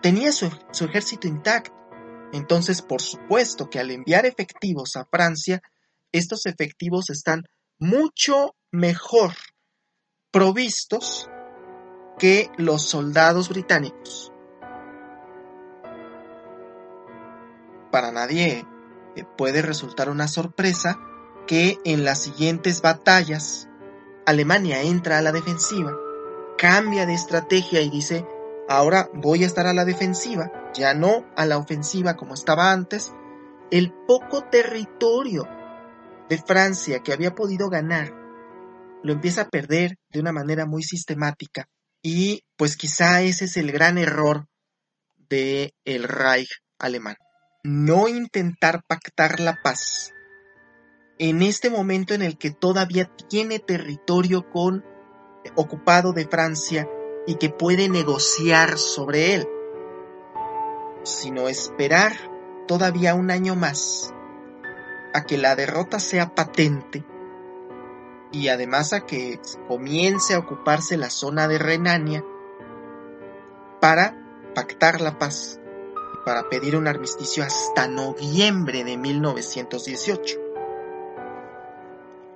Tenía 0.00 0.32
su, 0.32 0.46
ejército 0.84 1.26
intacto. 1.26 1.81
Entonces, 2.32 2.82
por 2.82 3.02
supuesto 3.02 3.68
que 3.68 3.78
al 3.78 3.90
enviar 3.90 4.26
efectivos 4.26 4.96
a 4.96 5.04
Francia, 5.04 5.62
estos 6.12 6.46
efectivos 6.46 7.10
están 7.10 7.44
mucho 7.78 8.54
mejor 8.70 9.32
provistos 10.30 11.28
que 12.18 12.50
los 12.56 12.82
soldados 12.82 13.48
británicos. 13.48 14.32
Para 17.90 18.10
nadie 18.12 18.64
eh, 19.16 19.24
puede 19.36 19.60
resultar 19.60 20.08
una 20.08 20.28
sorpresa 20.28 20.98
que 21.46 21.78
en 21.84 22.04
las 22.04 22.22
siguientes 22.22 22.80
batallas 22.80 23.68
Alemania 24.24 24.82
entra 24.82 25.18
a 25.18 25.22
la 25.22 25.32
defensiva, 25.32 25.92
cambia 26.56 27.04
de 27.04 27.14
estrategia 27.14 27.82
y 27.82 27.90
dice, 27.90 28.24
ahora 28.76 29.10
voy 29.12 29.44
a 29.44 29.46
estar 29.46 29.66
a 29.66 29.74
la 29.74 29.84
defensiva, 29.84 30.50
ya 30.74 30.94
no 30.94 31.26
a 31.36 31.44
la 31.44 31.58
ofensiva 31.58 32.16
como 32.16 32.34
estaba 32.34 32.72
antes, 32.72 33.12
el 33.70 33.92
poco 34.06 34.44
territorio 34.44 35.46
de 36.28 36.38
Francia 36.38 37.00
que 37.00 37.12
había 37.12 37.34
podido 37.34 37.68
ganar 37.68 38.14
lo 39.02 39.12
empieza 39.12 39.42
a 39.42 39.48
perder 39.48 39.98
de 40.10 40.20
una 40.20 40.32
manera 40.32 40.64
muy 40.64 40.82
sistemática 40.82 41.68
y 42.02 42.44
pues 42.56 42.76
quizá 42.76 43.22
ese 43.22 43.44
es 43.44 43.56
el 43.56 43.72
gran 43.72 43.98
error 43.98 44.46
de 45.28 45.74
el 45.84 46.04
Reich 46.04 46.62
alemán. 46.78 47.16
No 47.64 48.08
intentar 48.08 48.82
pactar 48.86 49.40
la 49.40 49.58
paz 49.62 50.12
en 51.18 51.42
este 51.42 51.68
momento 51.68 52.14
en 52.14 52.22
el 52.22 52.38
que 52.38 52.50
todavía 52.50 53.10
tiene 53.28 53.58
territorio 53.58 54.48
con, 54.50 54.84
ocupado 55.56 56.12
de 56.12 56.26
Francia 56.26 56.88
y 57.26 57.36
que 57.36 57.50
puede 57.50 57.88
negociar 57.88 58.78
sobre 58.78 59.34
él, 59.34 59.48
sino 61.04 61.48
esperar 61.48 62.12
todavía 62.66 63.14
un 63.14 63.30
año 63.30 63.54
más 63.54 64.12
a 65.14 65.24
que 65.24 65.38
la 65.38 65.54
derrota 65.56 65.98
sea 65.98 66.34
patente 66.34 67.04
y 68.32 68.48
además 68.48 68.92
a 68.92 69.04
que 69.04 69.40
comience 69.68 70.34
a 70.34 70.38
ocuparse 70.38 70.96
la 70.96 71.10
zona 71.10 71.48
de 71.48 71.58
Renania 71.58 72.24
para 73.80 74.16
pactar 74.54 75.00
la 75.00 75.18
paz 75.18 75.60
y 76.14 76.24
para 76.24 76.48
pedir 76.48 76.76
un 76.76 76.88
armisticio 76.88 77.44
hasta 77.44 77.88
noviembre 77.88 78.84
de 78.84 78.96
1918. 78.96 80.38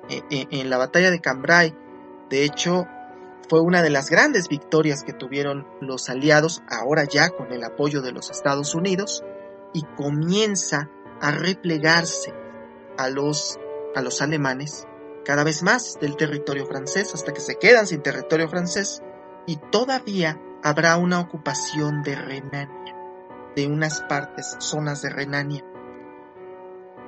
E, 0.09 0.23
e, 0.31 0.49
en, 0.51 0.71
la 0.71 0.77
batalla 0.77 1.11
de 1.11 1.21
Cambrai. 1.21 1.75
De 2.29 2.45
hecho, 2.45 2.87
fue 3.49 3.61
una 3.61 3.83
de 3.83 3.91
las 3.91 4.11
grandes 4.11 4.49
victorias 4.49 5.03
que 5.05 5.13
tuvieron 5.13 5.67
los 5.81 6.09
aliados, 6.09 6.63
ahora 6.69 7.05
ya 7.05 7.31
con 7.31 7.53
el 7.53 7.63
apoyo 7.65 8.03
de 8.03 8.13
los 8.13 8.31
Estados 8.31 8.75
Unidos, 8.75 9.25
y 9.73 9.83
comienza 9.97 10.91
a 11.21 11.31
replegarse 11.31 12.35
a 12.99 13.09
los, 13.09 13.59
a 13.95 14.03
los 14.03 14.21
alemanes 14.23 14.87
cada 15.25 15.43
vez 15.43 15.63
más 15.63 15.99
del 16.01 16.17
territorio 16.17 16.67
francés 16.67 17.13
hasta 17.13 17.33
que 17.33 17.41
se 17.41 17.57
quedan 17.57 17.87
sin 17.87 18.01
territorio 18.01 18.49
francés 18.49 19.03
y 19.45 19.57
todavía 19.57 20.41
habrá 20.63 20.97
una 20.97 21.21
ocupación 21.21 22.03
de 22.03 22.15
Renania, 22.15 22.97
de 23.55 23.67
unas 23.67 24.03
partes, 24.03 24.57
zonas 24.61 25.03
de 25.03 25.11
Renania. 25.11 25.65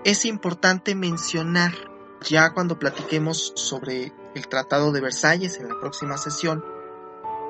Es 0.05 0.25
importante 0.25 0.95
mencionar 0.95 1.73
ya 2.21 2.53
cuando 2.55 2.79
platiquemos 2.79 3.53
sobre 3.55 4.13
el 4.35 4.49
Tratado 4.49 4.93
de 4.93 5.01
Versalles 5.01 5.59
en 5.59 5.69
la 5.69 5.79
próxima 5.81 6.19
sesión, 6.19 6.65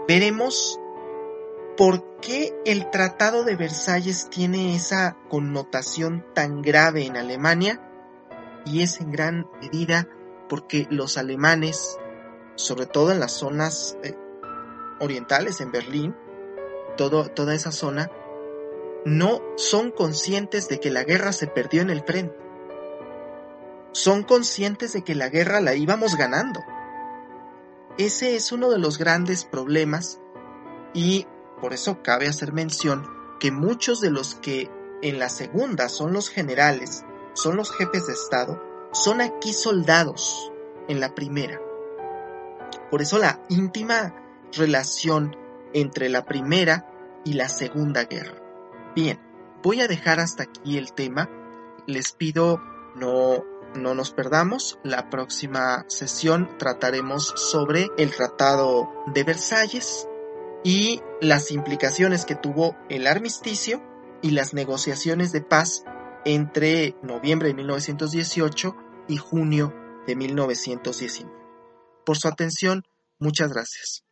veremos 0.06 0.78
por 1.76 2.18
qué 2.20 2.54
el 2.64 2.90
Tratado 2.90 3.44
de 3.44 3.56
Versalles 3.56 4.28
tiene 4.30 4.74
esa 4.74 5.16
connotación 5.28 6.24
tan 6.34 6.62
grave 6.62 7.06
en 7.06 7.16
Alemania 7.16 7.80
y 8.64 8.82
es 8.82 9.00
en 9.00 9.12
gran 9.12 9.48
medida 9.60 10.08
porque 10.48 10.86
los 10.90 11.18
alemanes, 11.18 11.98
sobre 12.56 12.86
todo 12.86 13.12
en 13.12 13.20
las 13.20 13.32
zonas 13.32 13.96
eh, 14.02 14.14
orientales, 15.00 15.60
en 15.60 15.70
Berlín, 15.70 16.16
toda 16.96 17.54
esa 17.54 17.70
zona, 17.70 18.10
no 19.04 19.40
son 19.56 19.92
conscientes 19.92 20.68
de 20.68 20.80
que 20.80 20.90
la 20.90 21.04
guerra 21.04 21.32
se 21.32 21.46
perdió 21.46 21.82
en 21.82 21.90
el 21.90 22.02
frente 22.02 22.47
son 23.92 24.22
conscientes 24.22 24.92
de 24.92 25.02
que 25.02 25.14
la 25.14 25.28
guerra 25.28 25.60
la 25.60 25.74
íbamos 25.74 26.16
ganando. 26.16 26.60
Ese 27.96 28.36
es 28.36 28.52
uno 28.52 28.70
de 28.70 28.78
los 28.78 28.98
grandes 28.98 29.44
problemas 29.44 30.20
y 30.94 31.26
por 31.60 31.72
eso 31.72 32.02
cabe 32.02 32.28
hacer 32.28 32.52
mención 32.52 33.06
que 33.40 33.50
muchos 33.50 34.00
de 34.00 34.10
los 34.10 34.34
que 34.34 34.70
en 35.02 35.18
la 35.18 35.28
segunda 35.28 35.88
son 35.88 36.12
los 36.12 36.28
generales, 36.28 37.04
son 37.34 37.56
los 37.56 37.72
jefes 37.72 38.06
de 38.06 38.12
Estado, 38.12 38.62
son 38.92 39.20
aquí 39.20 39.52
soldados 39.52 40.52
en 40.88 41.00
la 41.00 41.14
primera. 41.14 41.60
Por 42.90 43.02
eso 43.02 43.18
la 43.18 43.42
íntima 43.48 44.14
relación 44.52 45.36
entre 45.72 46.08
la 46.08 46.24
primera 46.24 47.20
y 47.24 47.34
la 47.34 47.48
segunda 47.48 48.04
guerra. 48.04 48.40
Bien, 48.94 49.20
voy 49.62 49.80
a 49.80 49.88
dejar 49.88 50.20
hasta 50.20 50.44
aquí 50.44 50.78
el 50.78 50.92
tema. 50.92 51.28
Les 51.86 52.12
pido 52.12 52.60
no 52.94 53.44
no 53.74 53.94
nos 53.94 54.10
perdamos, 54.12 54.78
la 54.82 55.10
próxima 55.10 55.84
sesión 55.88 56.56
trataremos 56.58 57.32
sobre 57.36 57.88
el 57.96 58.10
Tratado 58.14 58.90
de 59.06 59.24
Versalles 59.24 60.08
y 60.64 61.00
las 61.20 61.50
implicaciones 61.50 62.24
que 62.24 62.34
tuvo 62.34 62.76
el 62.88 63.06
armisticio 63.06 63.82
y 64.22 64.30
las 64.30 64.54
negociaciones 64.54 65.32
de 65.32 65.40
paz 65.40 65.84
entre 66.24 66.96
noviembre 67.02 67.48
de 67.48 67.54
1918 67.54 68.76
y 69.08 69.16
junio 69.16 69.74
de 70.06 70.16
1919. 70.16 71.32
Por 72.04 72.16
su 72.16 72.28
atención, 72.28 72.84
muchas 73.18 73.52
gracias. 73.52 74.07